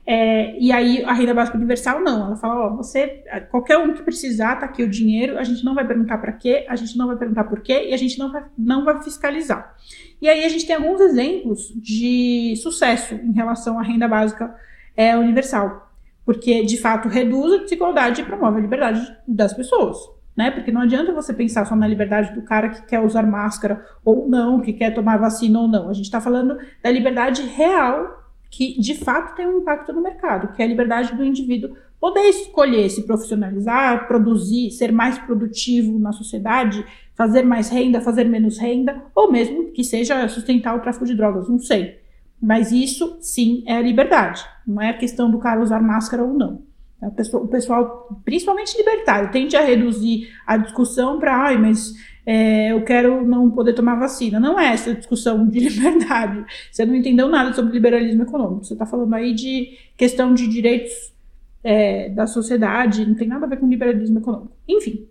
É, 0.06 0.56
e 0.58 0.70
aí 0.70 1.04
a 1.04 1.12
renda 1.12 1.34
básica 1.34 1.56
universal 1.56 2.00
não, 2.00 2.26
ela 2.26 2.36
fala, 2.36 2.66
ó, 2.66 2.76
você, 2.76 3.24
qualquer 3.50 3.76
um 3.78 3.92
que 3.92 4.02
precisar, 4.02 4.56
tá 4.56 4.66
aqui 4.66 4.84
o 4.84 4.88
dinheiro, 4.88 5.36
a 5.36 5.42
gente 5.42 5.64
não 5.64 5.74
vai 5.74 5.84
perguntar 5.84 6.18
para 6.18 6.32
quê, 6.32 6.64
a 6.68 6.76
gente 6.76 6.96
não 6.96 7.08
vai 7.08 7.16
perguntar 7.16 7.44
por 7.44 7.60
quê 7.60 7.88
e 7.88 7.92
a 7.92 7.96
gente 7.96 8.16
não 8.18 8.30
vai, 8.30 8.44
não 8.56 8.84
vai 8.84 9.02
fiscalizar. 9.02 9.74
E 10.22 10.28
aí 10.28 10.44
a 10.44 10.48
gente 10.48 10.64
tem 10.64 10.76
alguns 10.76 11.00
exemplos 11.00 11.72
de 11.74 12.54
sucesso 12.62 13.14
em 13.14 13.32
relação 13.32 13.78
à 13.78 13.82
renda 13.82 14.06
básica 14.06 14.54
é, 14.96 15.16
universal 15.16 15.86
porque 16.26 16.64
de 16.64 16.76
fato 16.76 17.08
reduz 17.08 17.52
a 17.52 17.62
desigualdade 17.62 18.20
e 18.20 18.24
promove 18.24 18.58
a 18.58 18.60
liberdade 18.60 19.16
das 19.26 19.54
pessoas. 19.54 19.96
Né? 20.36 20.50
Porque 20.50 20.72
não 20.72 20.82
adianta 20.82 21.14
você 21.14 21.32
pensar 21.32 21.64
só 21.64 21.74
na 21.74 21.86
liberdade 21.86 22.34
do 22.34 22.42
cara 22.42 22.68
que 22.68 22.82
quer 22.82 23.00
usar 23.00 23.22
máscara 23.22 23.86
ou 24.04 24.28
não, 24.28 24.60
que 24.60 24.72
quer 24.72 24.92
tomar 24.92 25.16
vacina 25.16 25.60
ou 25.60 25.68
não. 25.68 25.88
A 25.88 25.94
gente 25.94 26.04
está 26.04 26.20
falando 26.20 26.58
da 26.82 26.90
liberdade 26.90 27.40
real 27.42 28.25
que 28.50 28.80
de 28.80 28.94
fato 28.94 29.34
tem 29.36 29.46
um 29.46 29.58
impacto 29.58 29.92
no 29.92 30.02
mercado, 30.02 30.54
que 30.54 30.62
é 30.62 30.64
a 30.64 30.68
liberdade 30.68 31.14
do 31.14 31.24
indivíduo 31.24 31.76
poder 32.00 32.28
escolher 32.28 32.88
se 32.90 33.02
profissionalizar, 33.02 34.06
produzir, 34.06 34.70
ser 34.70 34.92
mais 34.92 35.18
produtivo 35.18 35.98
na 35.98 36.12
sociedade, 36.12 36.84
fazer 37.14 37.42
mais 37.42 37.70
renda, 37.70 38.00
fazer 38.00 38.24
menos 38.24 38.58
renda, 38.58 39.02
ou 39.14 39.32
mesmo 39.32 39.72
que 39.72 39.82
seja 39.82 40.28
sustentar 40.28 40.76
o 40.76 40.80
tráfico 40.80 41.06
de 41.06 41.14
drogas, 41.14 41.48
não 41.48 41.58
sei. 41.58 41.98
Mas 42.40 42.70
isso, 42.70 43.16
sim, 43.20 43.64
é 43.66 43.78
a 43.78 43.82
liberdade. 43.82 44.44
Não 44.66 44.80
é 44.80 44.90
a 44.90 44.98
questão 44.98 45.30
do 45.30 45.38
cara 45.38 45.62
usar 45.62 45.80
máscara 45.80 46.22
ou 46.22 46.34
não. 46.34 46.62
O 47.00 47.48
pessoal, 47.48 48.20
principalmente 48.24 48.76
libertário, 48.76 49.30
tende 49.30 49.56
a 49.56 49.62
reduzir 49.62 50.28
a 50.46 50.56
discussão 50.56 51.18
para, 51.18 51.34
ai, 51.34 51.56
mas 51.56 51.94
é, 52.26 52.72
eu 52.72 52.82
quero 52.82 53.24
não 53.24 53.48
poder 53.48 53.72
tomar 53.72 53.94
vacina. 53.94 54.40
Não 54.40 54.58
é 54.58 54.72
essa 54.72 54.92
discussão 54.92 55.46
de 55.46 55.60
liberdade. 55.70 56.44
Você 56.72 56.84
não 56.84 56.96
entendeu 56.96 57.28
nada 57.28 57.52
sobre 57.52 57.72
liberalismo 57.72 58.24
econômico. 58.24 58.64
Você 58.64 58.72
está 58.72 58.84
falando 58.84 59.14
aí 59.14 59.32
de 59.32 59.78
questão 59.96 60.34
de 60.34 60.48
direitos 60.48 61.14
é, 61.62 62.08
da 62.08 62.26
sociedade, 62.26 63.06
não 63.06 63.14
tem 63.14 63.28
nada 63.28 63.46
a 63.46 63.48
ver 63.48 63.58
com 63.58 63.68
liberalismo 63.68 64.18
econômico. 64.18 64.56
Enfim. 64.68 65.06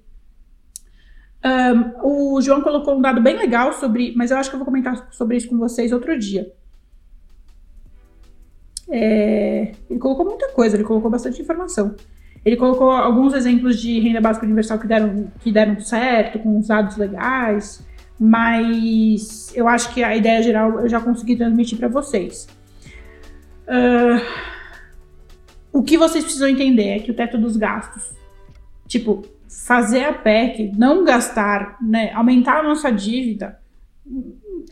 Um, 1.45 2.35
o 2.35 2.41
João 2.41 2.61
colocou 2.61 2.97
um 2.97 3.01
dado 3.01 3.21
bem 3.21 3.37
legal 3.37 3.71
sobre, 3.73 4.13
mas 4.15 4.31
eu 4.31 4.37
acho 4.37 4.49
que 4.49 4.55
eu 4.55 4.59
vou 4.59 4.65
comentar 4.65 5.07
sobre 5.11 5.37
isso 5.37 5.47
com 5.47 5.57
vocês 5.57 5.93
outro 5.93 6.17
dia. 6.19 6.51
É, 8.89 9.71
ele 9.89 9.99
colocou 9.99 10.25
muita 10.25 10.49
coisa, 10.49 10.75
ele 10.75 10.83
colocou 10.83 11.09
bastante 11.09 11.41
informação. 11.41 11.95
Ele 12.45 12.55
colocou 12.55 12.91
alguns 12.91 13.33
exemplos 13.33 13.81
de 13.81 13.99
renda 13.99 14.21
básica 14.21 14.45
universal 14.45 14.77
que 14.77 14.87
deram, 14.87 15.27
que 15.39 15.51
deram 15.51 15.79
certo, 15.79 16.39
com 16.39 16.59
os 16.59 16.67
dados 16.67 16.95
legais, 16.95 17.85
mas 18.19 19.51
eu 19.55 19.67
acho 19.67 19.91
que 19.93 20.03
a 20.03 20.15
ideia 20.15 20.43
geral 20.43 20.79
eu 20.79 20.87
já 20.87 20.99
consegui 20.99 21.35
transmitir 21.35 21.77
para 21.77 21.87
vocês. 21.87 22.47
Uh, 23.67 24.21
o 25.73 25.81
que 25.81 25.97
vocês 25.97 26.23
precisam 26.23 26.47
entender 26.47 26.89
é 26.89 26.99
que 26.99 27.09
o 27.09 27.15
teto 27.15 27.37
dos 27.37 27.57
gastos, 27.57 28.13
tipo, 28.87 29.23
fazer 29.49 30.05
a 30.05 30.13
PEC, 30.13 30.71
não 30.77 31.03
gastar, 31.03 31.77
né, 31.81 32.13
aumentar 32.13 32.59
a 32.59 32.63
nossa 32.63 32.91
dívida, 32.91 33.59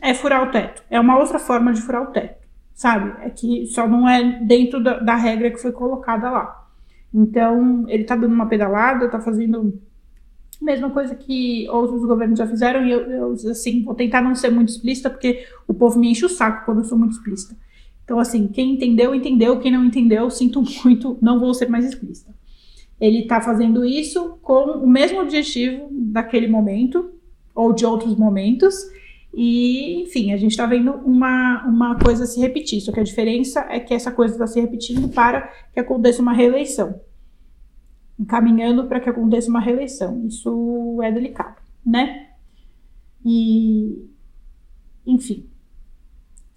é 0.00 0.14
furar 0.14 0.44
o 0.44 0.52
teto. 0.52 0.84
É 0.88 1.00
uma 1.00 1.18
outra 1.18 1.40
forma 1.40 1.72
de 1.72 1.82
furar 1.82 2.02
o 2.02 2.12
teto 2.12 2.44
sabe? 2.74 3.14
É 3.24 3.30
que 3.30 3.66
só 3.66 3.86
não 3.86 4.08
é 4.08 4.40
dentro 4.40 4.82
da, 4.82 4.98
da 4.98 5.14
regra 5.14 5.50
que 5.50 5.58
foi 5.58 5.72
colocada 5.72 6.30
lá. 6.30 6.63
Então, 7.14 7.84
ele 7.88 8.02
tá 8.02 8.16
dando 8.16 8.34
uma 8.34 8.46
pedalada, 8.46 9.08
tá 9.08 9.20
fazendo 9.20 9.80
a 10.60 10.64
mesma 10.64 10.90
coisa 10.90 11.14
que 11.14 11.68
outros 11.68 12.04
governos 12.04 12.38
já 12.38 12.46
fizeram, 12.46 12.84
e 12.84 12.90
eu, 12.90 13.00
eu, 13.02 13.32
assim, 13.50 13.84
vou 13.84 13.94
tentar 13.94 14.20
não 14.20 14.34
ser 14.34 14.50
muito 14.50 14.70
explícita, 14.70 15.08
porque 15.08 15.46
o 15.68 15.72
povo 15.72 15.98
me 15.98 16.10
enche 16.10 16.26
o 16.26 16.28
saco 16.28 16.64
quando 16.64 16.78
eu 16.78 16.84
sou 16.84 16.98
muito 16.98 17.12
explícita. 17.12 17.56
Então, 18.02 18.18
assim, 18.18 18.48
quem 18.48 18.74
entendeu, 18.74 19.14
entendeu, 19.14 19.60
quem 19.60 19.70
não 19.70 19.84
entendeu, 19.84 20.28
sinto 20.28 20.62
muito, 20.84 21.16
não 21.22 21.38
vou 21.38 21.54
ser 21.54 21.68
mais 21.68 21.84
explícita. 21.84 22.34
Ele 23.00 23.20
está 23.20 23.40
fazendo 23.40 23.84
isso 23.84 24.38
com 24.42 24.78
o 24.78 24.86
mesmo 24.86 25.20
objetivo 25.20 25.88
daquele 25.90 26.48
momento, 26.48 27.12
ou 27.54 27.72
de 27.72 27.86
outros 27.86 28.16
momentos, 28.16 28.74
e, 29.36 30.02
enfim, 30.02 30.32
a 30.32 30.36
gente 30.36 30.52
está 30.52 30.66
vendo 30.66 30.92
uma, 30.92 31.64
uma 31.66 31.98
coisa 31.98 32.24
se 32.24 32.40
repetir. 32.40 32.80
Só 32.80 32.92
que 32.92 33.00
a 33.00 33.04
diferença 33.04 33.66
é 33.68 33.80
que 33.80 33.92
essa 33.92 34.12
coisa 34.12 34.34
está 34.34 34.46
se 34.46 34.60
repetindo 34.60 35.08
para 35.08 35.42
que 35.72 35.80
aconteça 35.80 36.22
uma 36.22 36.32
reeleição. 36.32 37.00
Encaminhando 38.18 38.84
para 38.86 39.00
que 39.00 39.08
aconteça 39.08 39.50
uma 39.50 39.60
reeleição. 39.60 40.26
Isso 40.26 41.00
é 41.02 41.10
delicado, 41.10 41.56
né? 41.84 42.28
E, 43.24 44.06
enfim, 45.06 45.46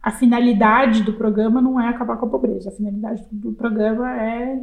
a 0.02 0.12
finalidade 0.12 1.04
do 1.04 1.14
programa 1.14 1.62
não 1.62 1.80
é 1.80 1.88
acabar 1.88 2.18
com 2.18 2.26
a 2.26 2.30
pobreza. 2.30 2.70
A 2.70 2.74
finalidade 2.74 3.24
do 3.32 3.52
programa 3.54 4.10
é 4.22 4.60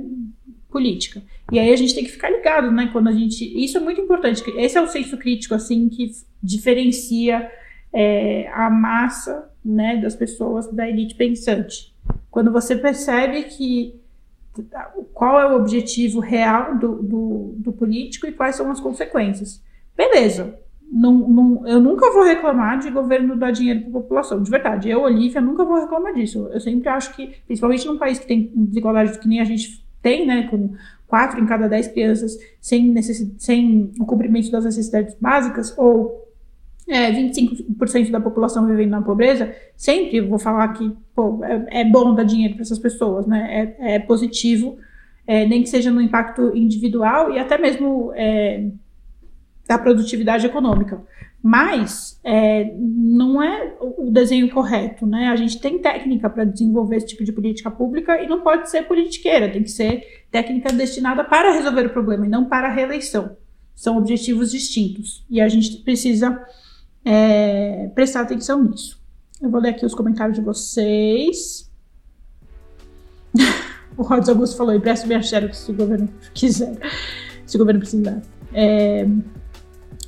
política. 0.70 1.22
E 1.52 1.58
aí 1.58 1.72
a 1.72 1.76
gente 1.76 1.94
tem 1.94 2.04
que 2.04 2.10
ficar 2.10 2.30
ligado, 2.30 2.70
né? 2.70 2.88
Quando 2.92 3.08
a 3.08 3.12
gente. 3.12 3.44
Isso 3.62 3.76
é 3.76 3.80
muito 3.80 4.00
importante. 4.00 4.42
Esse 4.56 4.78
é 4.78 4.80
o 4.80 4.88
senso 4.88 5.16
crítico, 5.16 5.54
assim, 5.54 5.88
que 5.88 6.10
diferencia 6.42 7.50
é, 7.92 8.48
a 8.52 8.68
massa 8.68 9.50
né, 9.64 9.96
das 9.98 10.16
pessoas 10.16 10.70
da 10.72 10.88
elite 10.88 11.14
pensante. 11.14 11.94
Quando 12.30 12.50
você 12.50 12.74
percebe 12.76 13.44
que 13.44 14.00
qual 15.12 15.40
é 15.40 15.52
o 15.52 15.56
objetivo 15.56 16.20
real 16.20 16.76
do, 16.76 17.02
do, 17.02 17.54
do 17.58 17.72
político 17.72 18.26
e 18.26 18.32
quais 18.32 18.56
são 18.56 18.70
as 18.70 18.80
consequências. 18.80 19.62
Beleza, 19.96 20.58
não, 20.90 21.12
não, 21.12 21.66
eu 21.66 21.80
nunca 21.80 22.12
vou 22.12 22.24
reclamar 22.24 22.78
de 22.78 22.90
governo 22.90 23.36
dar 23.36 23.50
dinheiro 23.50 23.80
para 23.80 23.88
a 23.88 23.92
população, 24.02 24.42
de 24.42 24.50
verdade. 24.50 24.88
Eu, 24.88 25.02
Olivia, 25.02 25.40
nunca 25.40 25.64
vou 25.64 25.80
reclamar 25.80 26.14
disso. 26.14 26.48
Eu 26.52 26.60
sempre 26.60 26.88
acho 26.88 27.14
que, 27.16 27.34
principalmente 27.46 27.86
num 27.86 27.98
país 27.98 28.18
que 28.18 28.26
tem 28.26 28.52
desigualdade 28.54 29.18
que 29.18 29.28
nem 29.28 29.40
a 29.40 29.44
gente 29.44 29.84
tem, 30.00 30.26
né, 30.26 30.46
com 30.48 30.74
quatro 31.06 31.40
em 31.40 31.46
cada 31.46 31.68
dez 31.68 31.88
crianças 31.88 32.38
sem, 32.60 32.94
sem 33.38 33.92
o 33.98 34.04
cumprimento 34.04 34.50
das 34.50 34.64
necessidades 34.64 35.16
básicas, 35.20 35.76
ou 35.76 36.23
é, 36.86 37.10
25% 37.10 38.10
da 38.10 38.20
população 38.20 38.66
vivendo 38.66 38.90
na 38.90 39.02
pobreza, 39.02 39.54
sempre 39.76 40.20
vou 40.20 40.38
falar 40.38 40.68
que 40.68 40.92
pô, 41.14 41.42
é, 41.44 41.80
é 41.80 41.84
bom 41.84 42.14
dar 42.14 42.24
dinheiro 42.24 42.54
para 42.54 42.62
essas 42.62 42.78
pessoas, 42.78 43.26
né? 43.26 43.74
É, 43.78 43.94
é 43.94 43.98
positivo, 43.98 44.76
é, 45.26 45.46
nem 45.46 45.62
que 45.62 45.68
seja 45.68 45.90
no 45.90 46.00
impacto 46.00 46.54
individual 46.54 47.32
e 47.32 47.38
até 47.38 47.56
mesmo 47.56 48.12
é, 48.14 48.68
da 49.66 49.78
produtividade 49.78 50.46
econômica. 50.46 51.02
Mas 51.42 52.18
é, 52.24 52.72
não 52.78 53.42
é 53.42 53.74
o 53.78 54.10
desenho 54.10 54.50
correto, 54.50 55.06
né? 55.06 55.28
A 55.28 55.36
gente 55.36 55.60
tem 55.60 55.78
técnica 55.78 56.28
para 56.30 56.44
desenvolver 56.44 56.96
esse 56.96 57.08
tipo 57.08 57.22
de 57.22 57.32
política 57.32 57.70
pública 57.70 58.18
e 58.22 58.26
não 58.26 58.40
pode 58.40 58.70
ser 58.70 58.84
politiqueira, 58.84 59.50
tem 59.50 59.62
que 59.62 59.70
ser 59.70 60.24
técnica 60.30 60.72
destinada 60.72 61.22
para 61.22 61.52
resolver 61.52 61.86
o 61.86 61.90
problema 61.90 62.24
e 62.24 62.30
não 62.30 62.46
para 62.46 62.68
a 62.68 62.72
reeleição. 62.72 63.36
São 63.74 63.98
objetivos 63.98 64.52
distintos 64.52 65.24
e 65.28 65.40
a 65.40 65.48
gente 65.48 65.82
precisa 65.82 66.42
é, 67.04 67.90
prestar 67.94 68.22
atenção 68.22 68.62
nisso. 68.62 69.00
Eu 69.40 69.50
vou 69.50 69.60
ler 69.60 69.70
aqui 69.70 69.84
os 69.84 69.94
comentários 69.94 70.38
de 70.38 70.44
vocês. 70.44 71.70
o 73.96 74.02
Rods 74.02 74.28
Augusto 74.28 74.56
falou: 74.56 74.74
empresta 74.74 75.06
minha 75.06 75.22
xerox 75.22 75.58
se 75.58 75.70
o 75.70 75.74
governo 75.74 76.08
quiser, 76.32 76.78
se 77.44 77.56
o 77.56 77.58
governo 77.58 77.80
precisar. 77.80 78.22
É, 78.52 79.06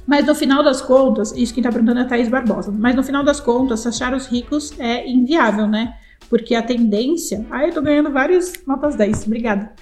mas 0.07 0.25
no 0.25 0.35
final 0.35 0.63
das 0.63 0.81
contas, 0.81 1.33
isso 1.37 1.53
quem 1.53 1.61
está 1.61 1.73
perguntando 1.73 1.99
é 1.99 2.03
a 2.03 2.07
Thaís 2.07 2.29
Barbosa, 2.29 2.71
mas 2.71 2.95
no 2.95 3.03
final 3.03 3.25
das 3.25 3.41
contas, 3.41 3.85
achar 3.87 4.15
os 4.15 4.27
ricos 4.27 4.79
é 4.79 5.07
inviável, 5.09 5.67
né? 5.67 5.97
Porque 6.31 6.55
a 6.55 6.63
tendência. 6.63 7.45
Ah, 7.51 7.67
eu 7.67 7.75
tô 7.75 7.83
ganhando 7.83 8.11
várias 8.11 8.53
notas 8.67 8.95
10, 8.95 9.27
obrigada. 9.27 9.73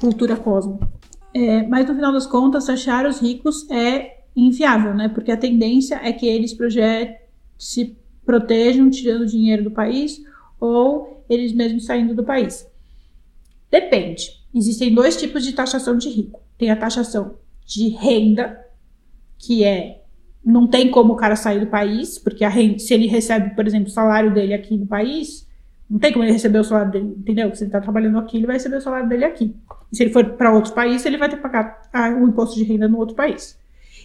Cultura 0.00 0.36
Cosmo. 0.36 0.80
É, 1.34 1.66
mas 1.66 1.88
no 1.88 1.94
final 1.94 2.12
das 2.12 2.26
contas, 2.26 2.66
taxar 2.66 3.06
os 3.06 3.20
ricos 3.20 3.68
é 3.70 4.21
inviável, 4.34 4.94
né? 4.94 5.08
Porque 5.08 5.30
a 5.30 5.36
tendência 5.36 6.00
é 6.02 6.12
que 6.12 6.26
eles 6.26 6.56
se 7.58 7.96
protejam 8.24 8.90
tirando 8.90 9.26
dinheiro 9.26 9.64
do 9.64 9.70
país 9.70 10.22
ou 10.58 11.24
eles 11.28 11.52
mesmos 11.52 11.84
saindo 11.84 12.14
do 12.14 12.24
país. 12.24 12.66
Depende. 13.70 14.40
Existem 14.54 14.94
dois 14.94 15.16
tipos 15.16 15.44
de 15.44 15.52
taxação 15.52 15.96
de 15.96 16.08
rico. 16.08 16.40
Tem 16.58 16.70
a 16.70 16.76
taxação 16.76 17.36
de 17.64 17.88
renda, 17.88 18.58
que 19.38 19.64
é 19.64 20.02
não 20.44 20.66
tem 20.66 20.90
como 20.90 21.12
o 21.12 21.16
cara 21.16 21.36
sair 21.36 21.60
do 21.60 21.68
país, 21.68 22.18
porque 22.18 22.44
renda, 22.44 22.78
se 22.78 22.92
ele 22.92 23.06
recebe, 23.06 23.54
por 23.54 23.66
exemplo, 23.66 23.88
o 23.88 23.92
salário 23.92 24.34
dele 24.34 24.52
aqui 24.52 24.76
no 24.76 24.86
país, 24.86 25.48
não 25.88 25.98
tem 25.98 26.12
como 26.12 26.24
ele 26.24 26.32
receber 26.32 26.58
o 26.58 26.64
salário 26.64 26.90
dele, 26.90 27.14
entendeu? 27.16 27.54
Se 27.54 27.62
ele 27.62 27.68
está 27.68 27.80
trabalhando 27.80 28.18
aqui, 28.18 28.38
ele 28.38 28.46
vai 28.46 28.56
receber 28.56 28.76
o 28.76 28.80
salário 28.80 29.08
dele 29.08 29.24
aqui. 29.24 29.54
E 29.92 29.96
se 29.96 30.02
ele 30.02 30.12
for 30.12 30.24
para 30.30 30.52
outro 30.52 30.72
país, 30.72 31.04
ele 31.06 31.16
vai 31.16 31.28
ter 31.28 31.36
que 31.36 31.42
pagar 31.42 32.20
o 32.20 32.26
imposto 32.26 32.56
de 32.56 32.64
renda 32.64 32.88
no 32.88 32.98
outro 32.98 33.14
país. 33.14 33.58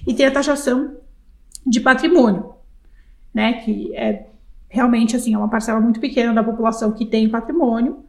E 0.08 0.14
tem 0.14 0.26
a 0.26 0.32
taxação 0.32 0.96
de 1.66 1.82
patrimônio, 1.82 2.54
né? 3.34 3.62
Que 3.62 3.94
é 3.94 4.28
realmente 4.70 5.16
assim, 5.18 5.34
é 5.34 5.38
uma 5.38 5.50
parcela 5.50 5.82
muito 5.82 6.00
pequena 6.00 6.34
da 6.34 6.44
população 6.44 6.94
que 6.94 7.06
tem 7.06 7.30
patrimônio. 7.30 8.06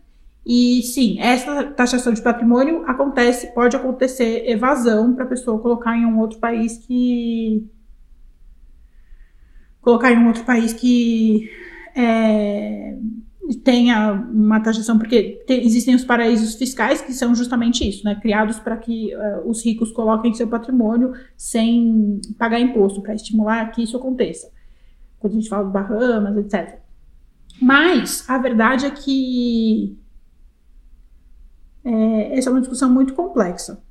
E 0.46 0.80
sim, 0.82 1.18
essa 1.20 1.64
taxação 1.64 2.12
de 2.12 2.22
patrimônio 2.22 2.84
acontece, 2.87 3.52
pode 3.52 3.76
acontecer 3.76 4.48
evasão 4.48 5.14
para 5.14 5.24
a 5.24 5.28
pessoa 5.28 5.61
colocar 5.61 5.96
em 5.96 6.06
um 6.06 6.20
outro 6.20 6.38
país 6.38 6.78
que 6.78 7.68
colocar 9.80 10.12
em 10.12 10.18
um 10.18 10.28
outro 10.28 10.44
país 10.44 10.72
que 10.72 11.50
é, 11.96 12.96
tenha 13.56 14.12
uma 14.30 14.61
taxação, 14.61 14.98
porque 14.98 15.42
tem, 15.46 15.64
existem 15.64 15.94
os 15.94 16.04
paraísos 16.04 16.54
fiscais 16.54 17.00
que 17.00 17.12
são 17.12 17.34
justamente 17.34 17.88
isso, 17.88 18.04
né, 18.04 18.14
criados 18.14 18.58
para 18.58 18.76
que 18.76 19.14
uh, 19.14 19.48
os 19.48 19.64
ricos 19.64 19.90
coloquem 19.90 20.34
seu 20.34 20.46
patrimônio 20.48 21.12
sem 21.37 22.20
pagar 22.38 22.61
imposto, 22.61 23.00
para 23.00 23.14
estimular 23.14 23.70
que 23.70 23.82
isso 23.82 23.96
aconteça. 23.96 24.50
Quando 25.18 25.32
a 25.32 25.37
gente 25.37 25.48
fala 25.48 25.64
de 25.64 25.72
Bahamas, 25.72 26.37
etc. 26.37 26.78
Mas 27.61 28.28
a 28.28 28.38
verdade 28.38 28.87
é 28.87 28.90
que 28.90 29.98
é, 31.84 32.38
essa 32.38 32.50
é 32.50 32.52
uma 32.52 32.61
discussão 32.61 32.90
muito 32.90 33.14
complexa, 33.14 33.82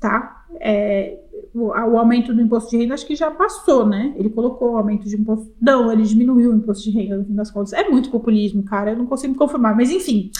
tá? 0.00 0.46
É, 0.60 1.18
o, 1.54 1.72
aumento 1.72 2.32
do 2.32 2.40
imposto 2.40 2.70
de 2.70 2.78
renda 2.78 2.94
acho 2.94 3.06
que 3.06 3.16
já 3.16 3.30
passou, 3.30 3.86
né? 3.86 4.14
Ele 4.16 4.30
colocou 4.30 4.72
o 4.72 4.76
aumento 4.76 5.08
de 5.08 5.16
imposto. 5.16 5.52
Não, 5.60 5.90
ele 5.92 6.02
diminuiu 6.02 6.50
o 6.50 6.54
imposto 6.54 6.84
de 6.84 6.90
renda 6.90 7.18
no 7.18 7.24
fim 7.24 7.34
das 7.34 7.50
contas. 7.50 7.72
É 7.72 7.88
muito 7.88 8.10
populismo, 8.10 8.62
cara. 8.62 8.92
Eu 8.92 8.96
não 8.96 9.06
consigo 9.06 9.32
me 9.32 9.38
conformar. 9.38 9.74
Mas 9.74 9.90
enfim. 9.90 10.30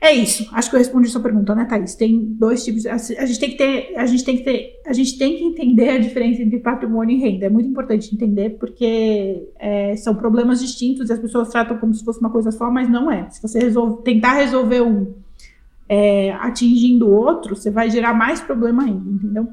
É 0.00 0.12
isso. 0.12 0.48
Acho 0.52 0.68
que 0.68 0.74
eu 0.74 0.78
respondi 0.80 1.08
sua 1.08 1.20
pergunta, 1.20 1.54
né, 1.54 1.64
Thaís? 1.64 1.94
Tem 1.94 2.18
dois 2.18 2.64
tipos. 2.64 2.84
A 2.86 2.96
gente 2.98 3.38
tem 3.38 3.50
que 3.50 3.56
ter. 3.56 3.92
A 3.96 4.04
gente 4.04 4.24
tem 4.24 4.36
que 4.36 4.42
ter. 4.42 4.80
A 4.84 4.92
gente 4.92 5.16
tem 5.16 5.36
que 5.36 5.44
entender 5.44 5.90
a 5.90 5.98
diferença 5.98 6.42
entre 6.42 6.58
patrimônio 6.58 7.16
e 7.16 7.20
renda. 7.20 7.46
É 7.46 7.48
muito 7.48 7.68
importante 7.68 8.12
entender, 8.12 8.56
porque 8.58 9.48
é, 9.60 9.94
são 9.96 10.14
problemas 10.14 10.60
distintos 10.60 11.08
e 11.08 11.12
as 11.12 11.20
pessoas 11.20 11.50
tratam 11.50 11.78
como 11.78 11.94
se 11.94 12.04
fosse 12.04 12.18
uma 12.18 12.30
coisa 12.30 12.50
só, 12.50 12.68
mas 12.68 12.90
não 12.90 13.08
é. 13.10 13.30
Se 13.30 13.40
você 13.40 13.60
resolve, 13.60 14.02
tentar 14.02 14.32
resolver 14.32 14.80
um 14.80 15.14
é, 15.88 16.32
atingindo 16.32 17.06
o 17.06 17.12
outro, 17.12 17.54
você 17.54 17.70
vai 17.70 17.90
gerar 17.90 18.14
mais 18.14 18.40
problema 18.40 18.82
ainda, 18.82 19.08
entendeu? 19.08 19.48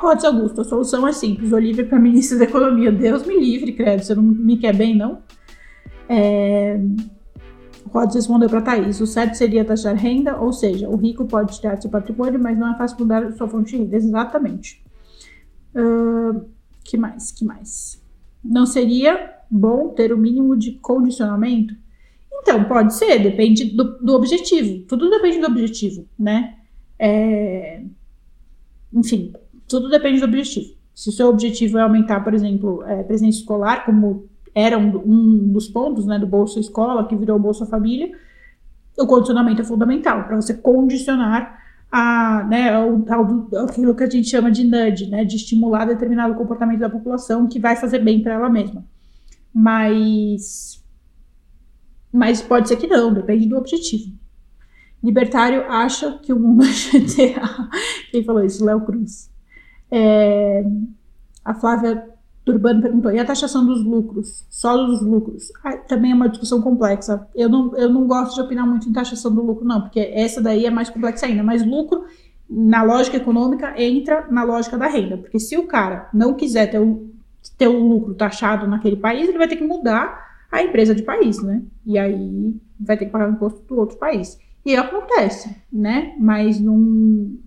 Rhodes 0.00 0.24
Augusto, 0.24 0.62
a 0.62 0.64
solução 0.64 1.06
é 1.06 1.12
simples. 1.12 1.52
Olivia 1.52 1.84
para 1.84 1.98
ministro 1.98 2.38
da 2.38 2.44
Economia. 2.44 2.90
Deus 2.90 3.26
me 3.26 3.38
livre, 3.38 3.72
credo. 3.72 4.02
Você 4.02 4.14
não 4.14 4.22
me 4.22 4.56
quer 4.56 4.74
bem, 4.74 4.96
não? 4.96 5.22
É... 6.08 6.80
Rhodes 7.86 8.14
respondeu 8.14 8.48
para 8.48 8.62
Thaís. 8.62 9.00
O 9.00 9.06
certo 9.06 9.34
seria 9.34 9.64
taxar 9.64 9.94
renda, 9.94 10.38
ou 10.38 10.52
seja, 10.52 10.88
o 10.88 10.96
rico 10.96 11.26
pode 11.26 11.60
tirar 11.60 11.80
seu 11.80 11.90
patrimônio, 11.90 12.40
mas 12.40 12.58
não 12.58 12.72
é 12.72 12.78
fácil 12.78 12.98
mudar 13.00 13.30
sua 13.32 13.46
fonte 13.46 13.72
de 13.72 13.76
renda. 13.76 13.96
Exatamente. 13.96 14.82
Uh, 15.74 16.48
que 16.82 16.96
mais? 16.96 17.30
Que 17.30 17.44
mais? 17.44 18.02
Não 18.42 18.64
seria 18.64 19.34
bom 19.50 19.88
ter 19.88 20.12
o 20.12 20.18
mínimo 20.18 20.56
de 20.56 20.72
condicionamento? 20.72 21.74
Então, 22.32 22.64
pode 22.64 22.94
ser, 22.94 23.18
depende 23.18 23.64
do, 23.76 23.98
do 23.98 24.14
objetivo. 24.14 24.86
Tudo 24.86 25.10
depende 25.10 25.40
do 25.40 25.46
objetivo, 25.46 26.06
né? 26.18 26.56
É... 26.98 27.82
Enfim, 28.92 29.32
tudo 29.70 29.88
depende 29.88 30.18
do 30.18 30.24
objetivo. 30.24 30.74
Se 30.92 31.08
o 31.08 31.12
seu 31.12 31.28
objetivo 31.28 31.78
é 31.78 31.82
aumentar, 31.82 32.24
por 32.24 32.34
exemplo, 32.34 32.82
é, 32.82 33.04
presença 33.04 33.38
escolar, 33.38 33.84
como 33.84 34.28
era 34.52 34.76
um, 34.76 34.96
um, 35.06 35.52
dos 35.52 35.68
pontos 35.68 36.04
né, 36.04 36.18
do 36.18 36.26
Bolsa 36.26 36.58
Escola, 36.58 37.06
que 37.06 37.14
virou 37.14 37.38
Bolsa 37.38 37.64
Família, 37.64 38.10
o 38.98 39.06
condicionamento 39.06 39.62
é 39.62 39.64
fundamental 39.64 40.24
para 40.24 40.34
você 40.34 40.52
condicionar 40.54 41.58
a, 41.90 42.44
né, 42.48 42.70
aquilo 43.62 43.94
que 43.94 44.02
a 44.02 44.10
gente 44.10 44.28
chama 44.28 44.50
de 44.50 44.64
nudge, 44.64 45.06
né, 45.06 45.24
de 45.24 45.36
estimular 45.36 45.84
determinado 45.84 46.34
comportamento 46.34 46.80
da 46.80 46.90
população 46.90 47.46
que 47.46 47.60
vai 47.60 47.76
fazer 47.76 48.00
bem 48.00 48.22
para 48.22 48.34
ela 48.34 48.50
mesma. 48.50 48.84
Mas, 49.54 50.84
mas 52.12 52.42
pode 52.42 52.68
ser 52.68 52.76
que 52.76 52.88
não, 52.88 53.14
depende 53.14 53.46
do 53.46 53.56
objetivo. 53.56 54.12
Libertário 55.02 55.62
acha 55.70 56.18
que 56.18 56.32
o 56.32 56.38
mundo 56.38 56.64
é 56.64 56.68
GTA. 56.98 57.70
Quem 58.10 58.24
falou 58.24 58.44
isso? 58.44 58.64
Léo 58.64 58.80
Cruz. 58.82 59.30
É, 59.90 60.64
a 61.44 61.54
Flávia 61.54 62.10
Turbano 62.44 62.80
perguntou, 62.80 63.12
e 63.12 63.18
a 63.18 63.24
taxação 63.24 63.66
dos 63.66 63.84
lucros? 63.84 64.46
Só 64.48 64.76
dos 64.76 65.02
lucros? 65.02 65.52
Ah, 65.62 65.76
também 65.76 66.12
é 66.12 66.14
uma 66.14 66.28
discussão 66.28 66.62
complexa. 66.62 67.28
Eu 67.34 67.48
não, 67.48 67.76
eu 67.76 67.88
não 67.90 68.06
gosto 68.06 68.34
de 68.34 68.40
opinar 68.40 68.66
muito 68.66 68.88
em 68.88 68.92
taxação 68.92 69.34
do 69.34 69.42
lucro, 69.42 69.64
não, 69.64 69.82
porque 69.82 70.00
essa 70.00 70.40
daí 70.40 70.64
é 70.64 70.70
mais 70.70 70.88
complexa 70.88 71.26
ainda. 71.26 71.42
Mas 71.42 71.64
lucro, 71.64 72.04
na 72.48 72.82
lógica 72.82 73.16
econômica, 73.16 73.74
entra 73.80 74.26
na 74.30 74.42
lógica 74.42 74.78
da 74.78 74.88
renda. 74.88 75.18
Porque 75.18 75.38
se 75.38 75.56
o 75.56 75.66
cara 75.66 76.08
não 76.14 76.34
quiser 76.34 76.70
ter 76.70 76.80
o, 76.80 77.10
ter 77.58 77.68
o 77.68 77.78
lucro 77.78 78.14
taxado 78.14 78.66
naquele 78.66 78.96
país, 78.96 79.28
ele 79.28 79.38
vai 79.38 79.48
ter 79.48 79.56
que 79.56 79.64
mudar 79.64 80.30
a 80.50 80.62
empresa 80.62 80.94
de 80.94 81.02
país, 81.02 81.42
né? 81.42 81.62
E 81.86 81.98
aí 81.98 82.56
vai 82.78 82.96
ter 82.96 83.04
que 83.04 83.12
pagar 83.12 83.28
o 83.28 83.32
imposto 83.32 83.60
do 83.68 83.78
outro 83.78 83.98
país. 83.98 84.38
E 84.64 84.74
acontece, 84.76 85.54
né? 85.72 86.14
Mas 86.18 86.58
não, 86.58 86.76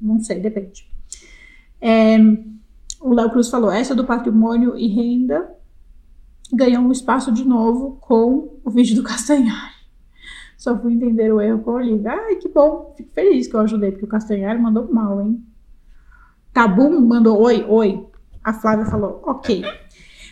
não 0.02 0.20
sei, 0.20 0.40
depende. 0.40 0.93
É, 1.86 2.17
o 3.02 3.13
Léo 3.13 3.30
Cruz 3.30 3.50
falou: 3.50 3.69
essa 3.69 3.93
do 3.93 4.06
patrimônio 4.06 4.78
e 4.78 4.88
renda 4.88 5.54
ganhou 6.54 6.82
um 6.82 6.91
espaço 6.93 7.30
de 7.30 7.43
novo 7.43 7.98
com 8.00 8.58
o 8.63 8.69
vídeo 8.69 8.96
do 8.96 9.04
Castanhari. 9.04 9.74
Só 10.58 10.80
fui 10.80 10.93
entender 10.93 11.34
o 11.34 11.41
erro 11.41 11.60
com 11.60 11.72
o 11.72 11.76
Olivia. 11.76 12.12
Ai, 12.12 12.36
que 12.36 12.48
bom. 12.48 12.93
Fico 12.96 13.12
feliz 13.12 13.48
que 13.48 13.56
eu 13.56 13.60
ajudei, 13.60 13.91
porque 13.91 14.06
o 14.06 14.08
Castanhari 14.08 14.58
mandou 14.58 14.89
mal, 14.93 15.22
hein? 15.22 15.43
Tabum 16.54 17.02
mandou 17.02 17.41
oi, 17.41 17.65
oi. 17.67 18.06
A 18.41 18.54
Flávia 18.54 18.86
falou, 18.86 19.22
ok. 19.26 19.63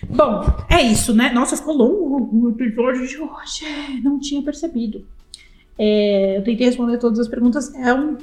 Bom, 0.09 0.41
é 0.69 0.81
isso, 0.81 1.13
né? 1.13 1.31
Nossa, 1.33 1.57
ficou 1.57 1.75
longo 1.75 2.29
o 2.31 2.49
episódio 2.49 3.05
de 3.05 3.17
hoje. 3.17 4.01
Não 4.01 4.19
tinha 4.19 4.41
percebido. 4.41 5.05
É, 5.77 6.37
eu 6.37 6.43
tentei 6.43 6.67
responder 6.67 6.97
todas 6.97 7.19
as 7.19 7.27
perguntas. 7.27 7.73
É 7.75 7.93
um 7.93 8.17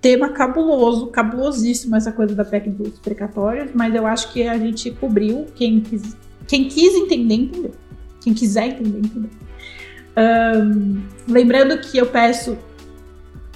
tema 0.00 0.30
cabuloso, 0.30 1.08
cabulosíssimo 1.08 1.96
essa 1.96 2.10
coisa 2.10 2.34
da 2.34 2.44
PEC 2.44 2.70
dos 2.70 2.98
precatórios, 2.98 3.70
mas 3.74 3.94
eu 3.94 4.06
acho 4.06 4.32
que 4.32 4.46
a 4.46 4.56
gente 4.58 4.90
cobriu. 4.92 5.46
Quem 5.54 5.80
quis, 5.80 6.16
quem 6.46 6.68
quis 6.68 6.94
entender, 6.94 7.34
entendeu. 7.34 7.72
Quem 8.20 8.34
quiser 8.34 8.68
entender, 8.68 8.98
entendeu. 8.98 9.30
Um, 10.16 11.02
lembrando 11.28 11.78
que 11.78 11.98
eu 11.98 12.06
peço 12.06 12.58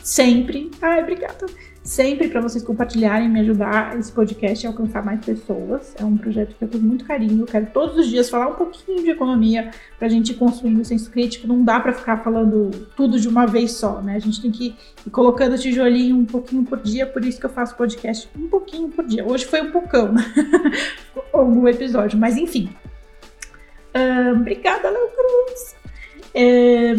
sempre. 0.02 0.70
Ai, 0.80 1.02
obrigada 1.02 1.46
sempre 1.84 2.28
para 2.28 2.40
vocês 2.40 2.64
compartilharem, 2.64 3.28
me 3.28 3.40
ajudar 3.40 3.96
esse 3.98 4.10
podcast 4.10 4.66
a 4.66 4.70
alcançar 4.70 5.04
mais 5.04 5.22
pessoas. 5.22 5.94
É 6.00 6.04
um 6.04 6.16
projeto 6.16 6.56
que 6.56 6.64
eu 6.64 6.68
tenho 6.68 6.82
muito 6.82 7.04
carinho. 7.04 7.42
Eu 7.42 7.46
quero 7.46 7.66
todos 7.66 7.98
os 7.98 8.08
dias 8.08 8.30
falar 8.30 8.48
um 8.48 8.54
pouquinho 8.54 9.04
de 9.04 9.10
economia 9.10 9.70
para 9.98 10.06
a 10.06 10.10
gente 10.10 10.32
ir 10.32 10.36
construindo 10.36 10.80
o 10.80 10.84
senso 10.84 11.10
crítico. 11.10 11.46
Não 11.46 11.62
dá 11.62 11.78
para 11.78 11.92
ficar 11.92 12.24
falando 12.24 12.70
tudo 12.96 13.20
de 13.20 13.28
uma 13.28 13.46
vez 13.46 13.72
só, 13.72 14.00
né? 14.00 14.16
A 14.16 14.18
gente 14.18 14.40
tem 14.40 14.50
que 14.50 14.74
ir 15.06 15.10
colocando 15.10 15.58
tijolinho 15.58 16.16
um 16.16 16.24
pouquinho 16.24 16.64
por 16.64 16.80
dia, 16.80 17.06
por 17.06 17.22
isso 17.22 17.38
que 17.38 17.44
eu 17.44 17.50
faço 17.50 17.76
podcast 17.76 18.30
um 18.34 18.48
pouquinho 18.48 18.88
por 18.88 19.04
dia. 19.06 19.24
Hoje 19.24 19.44
foi 19.44 19.60
um 19.60 19.70
pocão, 19.70 20.10
né? 20.10 20.24
Algum 21.34 21.68
episódio, 21.68 22.18
mas 22.18 22.38
enfim. 22.38 22.70
Uh, 23.94 24.40
obrigada, 24.40 24.88
Léo 24.88 25.08
Cruz. 25.08 25.76
É 26.34 26.94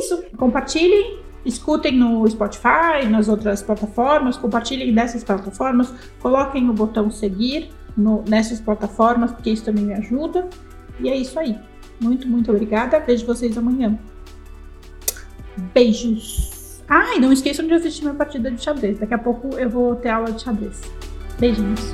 isso. 0.00 0.24
Compartilhem 0.36 1.27
escutem 1.48 1.96
no 1.96 2.28
Spotify, 2.28 3.06
nas 3.08 3.28
outras 3.28 3.62
plataformas, 3.62 4.36
compartilhem 4.36 4.94
dessas 4.94 5.24
plataformas, 5.24 5.92
coloquem 6.20 6.68
o 6.68 6.72
botão 6.72 7.10
seguir 7.10 7.70
no, 7.96 8.22
nessas 8.28 8.60
plataformas, 8.60 9.32
porque 9.32 9.50
isso 9.50 9.64
também 9.64 9.84
me 9.84 9.94
ajuda. 9.94 10.48
E 11.00 11.08
é 11.08 11.16
isso 11.16 11.38
aí. 11.38 11.58
Muito, 12.00 12.28
muito 12.28 12.50
obrigada. 12.50 13.00
Vejo 13.00 13.26
vocês 13.26 13.56
amanhã. 13.56 13.98
Beijos. 15.74 16.82
Ah, 16.88 17.14
e 17.16 17.20
não 17.20 17.32
esqueçam 17.32 17.66
de 17.66 17.74
assistir 17.74 18.02
minha 18.02 18.14
partida 18.14 18.50
de 18.50 18.62
xadrez. 18.62 18.98
Daqui 18.98 19.14
a 19.14 19.18
pouco 19.18 19.56
eu 19.58 19.68
vou 19.68 19.96
ter 19.96 20.08
aula 20.08 20.32
de 20.32 20.42
xadrez. 20.42 20.80
Beijinhos. 21.38 21.92